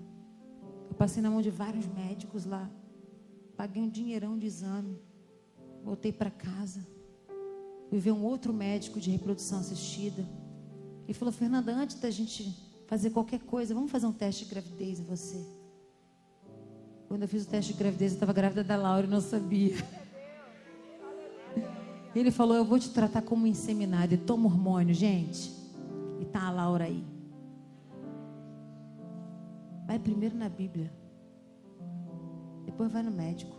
Eu 0.89 0.95
passei 0.95 1.21
na 1.21 1.29
mão 1.29 1.41
de 1.41 1.49
vários 1.49 1.87
médicos 1.87 2.45
lá. 2.45 2.69
Paguei 3.55 3.81
um 3.81 3.89
dinheirão 3.89 4.37
de 4.37 4.45
exame. 4.45 4.99
Voltei 5.83 6.11
para 6.11 6.29
casa. 6.29 6.85
Fui 7.89 7.99
ver 7.99 8.11
um 8.11 8.23
outro 8.23 8.53
médico 8.53 8.99
de 8.99 9.09
reprodução 9.09 9.59
assistida. 9.59 10.23
Ele 11.05 11.13
falou: 11.13 11.31
Fernanda, 11.31 11.73
antes 11.73 11.99
da 11.99 12.11
gente 12.11 12.55
fazer 12.87 13.09
qualquer 13.09 13.39
coisa, 13.39 13.73
vamos 13.73 13.91
fazer 13.91 14.05
um 14.05 14.11
teste 14.11 14.45
de 14.45 14.51
gravidez 14.51 14.99
em 14.99 15.03
você. 15.03 15.43
Quando 17.07 17.23
eu 17.23 17.27
fiz 17.27 17.43
o 17.45 17.47
teste 17.47 17.73
de 17.73 17.79
gravidez, 17.79 18.11
eu 18.11 18.15
estava 18.17 18.33
grávida 18.33 18.63
da 18.63 18.75
Laura 18.75 19.07
e 19.07 19.09
não 19.09 19.19
sabia. 19.19 19.75
Ele 22.15 22.31
falou: 22.31 22.55
Eu 22.55 22.65
vou 22.65 22.79
te 22.79 22.89
tratar 22.89 23.21
como 23.21 23.45
inseminada 23.45 24.13
e 24.13 24.17
toma 24.17 24.45
hormônio, 24.47 24.93
gente. 24.93 25.51
E 26.19 26.25
tá 26.25 26.43
a 26.43 26.51
Laura 26.51 26.85
aí. 26.85 27.03
Vai 29.85 29.99
primeiro 29.99 30.35
na 30.35 30.49
Bíblia. 30.49 30.91
Depois 32.65 32.91
vai 32.91 33.03
no 33.03 33.11
médico. 33.11 33.55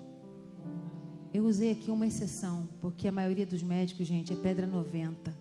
Eu 1.33 1.45
usei 1.45 1.71
aqui 1.71 1.91
uma 1.91 2.07
exceção, 2.07 2.69
porque 2.81 3.07
a 3.07 3.13
maioria 3.13 3.47
dos 3.47 3.63
médicos, 3.63 4.07
gente, 4.07 4.33
é 4.33 4.37
pedra 4.37 4.67
90. 4.67 5.33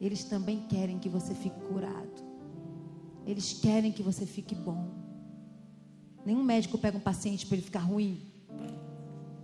Eles 0.00 0.24
também 0.24 0.66
querem 0.68 0.98
que 0.98 1.08
você 1.08 1.34
fique 1.34 1.60
curado. 1.60 2.22
Eles 3.26 3.52
querem 3.52 3.92
que 3.92 4.02
você 4.02 4.26
fique 4.26 4.54
bom. 4.54 4.88
Nenhum 6.24 6.42
médico 6.42 6.78
pega 6.78 6.96
um 6.96 7.00
paciente 7.00 7.46
para 7.46 7.56
ele 7.56 7.64
ficar 7.64 7.80
ruim. 7.80 8.20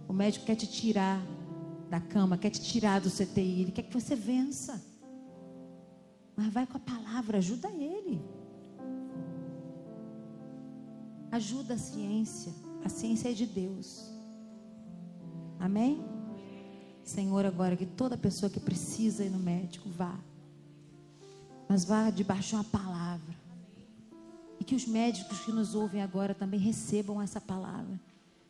O 0.09 0.13
médico 0.13 0.47
quer 0.47 0.57
te 0.57 0.67
tirar 0.67 1.23
da 1.89 2.01
cama, 2.01 2.39
quer 2.39 2.51
te 2.51 2.61
tirar 2.61 3.01
do 3.01 3.11
CTI, 3.11 3.63
ele 3.63 3.73
quer 3.73 3.83
que 3.83 3.93
você 3.93 4.15
vença. 4.15 4.83
Mas 6.37 6.53
vai 6.53 6.67
com 6.67 6.77
a 6.77 6.81
palavra, 6.81 7.39
ajuda 7.39 7.69
ele. 7.71 8.23
Ajuda 11.33 11.75
a 11.75 11.79
ciência. 11.79 12.53
A 12.85 12.89
ciência 12.89 13.31
é 13.31 13.33
de 13.33 13.47
Deus. 13.47 14.13
Amém? 15.59 16.05
Senhor, 17.03 17.45
agora 17.45 17.77
que 17.77 17.87
toda 17.87 18.17
pessoa 18.17 18.51
que 18.51 18.61
precisa 18.61 19.25
ir 19.25 19.31
no 19.31 19.39
médico 19.39 19.89
vá. 19.89 20.17
Mas 21.69 21.85
vá 21.85 22.11
debaixo 22.11 22.51
de 22.51 22.55
uma 22.55 22.65
palavra. 22.65 23.35
E 24.61 24.65
que 24.65 24.75
os 24.75 24.87
médicos 24.87 25.41
que 25.41 25.53
nos 25.53 25.75
ouvem 25.75 26.03
agora 26.03 26.35
também 26.35 26.61
recebam 26.61 27.21
essa 27.21 27.41
palavra. 27.41 27.99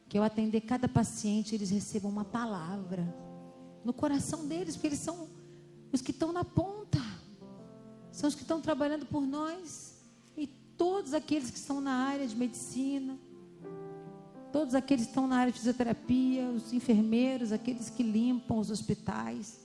Que 0.09 0.19
ao 0.19 0.25
atender 0.25 0.61
cada 0.63 0.89
paciente, 0.89 1.55
eles 1.55 1.71
recebam 1.71 2.11
uma 2.11 2.25
palavra 2.25 3.28
no 3.89 3.95
coração 3.95 4.47
deles, 4.47 4.77
porque 4.77 4.89
eles 4.89 4.99
são 4.99 5.27
os 5.91 6.03
que 6.03 6.11
estão 6.11 6.31
na 6.31 6.45
ponta. 6.45 7.01
São 8.13 8.29
os 8.29 8.35
que 8.35 8.43
estão 8.43 8.61
trabalhando 8.61 9.07
por 9.07 9.23
nós. 9.27 9.95
E 10.37 10.47
todos 10.77 11.15
aqueles 11.15 11.51
que 11.51 11.57
estão 11.57 11.81
na 11.81 11.93
área 11.93 12.27
de 12.27 12.37
medicina, 12.37 13.19
todos 14.53 14.75
aqueles 14.75 15.07
que 15.07 15.13
estão 15.13 15.27
na 15.27 15.39
área 15.39 15.51
de 15.51 15.59
fisioterapia, 15.59 16.51
os 16.51 16.71
enfermeiros, 16.71 17.51
aqueles 17.51 17.89
que 17.89 18.03
limpam 18.03 18.59
os 18.59 18.71
hospitais. 18.71 19.59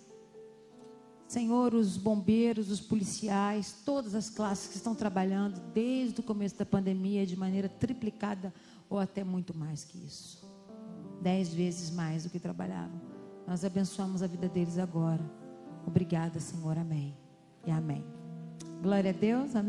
Senhor, 1.27 1.73
os 1.73 1.97
bombeiros, 1.97 2.71
os 2.71 2.79
policiais, 2.79 3.75
todas 3.83 4.15
as 4.15 4.29
classes 4.29 4.67
que 4.67 4.77
estão 4.77 4.95
trabalhando 4.95 5.59
desde 5.73 6.21
o 6.21 6.23
começo 6.23 6.57
da 6.57 6.65
pandemia 6.65 7.25
de 7.25 7.35
maneira 7.35 7.67
triplicada 7.67 8.53
ou 8.89 8.99
até 8.99 9.21
muito 9.21 9.53
mais 9.53 9.83
que 9.83 9.97
isso. 9.97 10.47
Dez 11.21 11.53
vezes 11.53 11.91
mais 11.91 12.23
do 12.23 12.29
que 12.29 12.39
trabalhavam. 12.39 13.12
Nós 13.47 13.63
abençoamos 13.65 14.23
a 14.23 14.27
vida 14.27 14.47
deles 14.47 14.77
agora. 14.77 15.23
Obrigada, 15.85 16.39
Senhor. 16.39 16.77
Amém. 16.77 17.15
E 17.65 17.71
amém. 17.71 18.03
Glória 18.81 19.11
a 19.11 19.13
Deus. 19.13 19.55
Amém. 19.55 19.61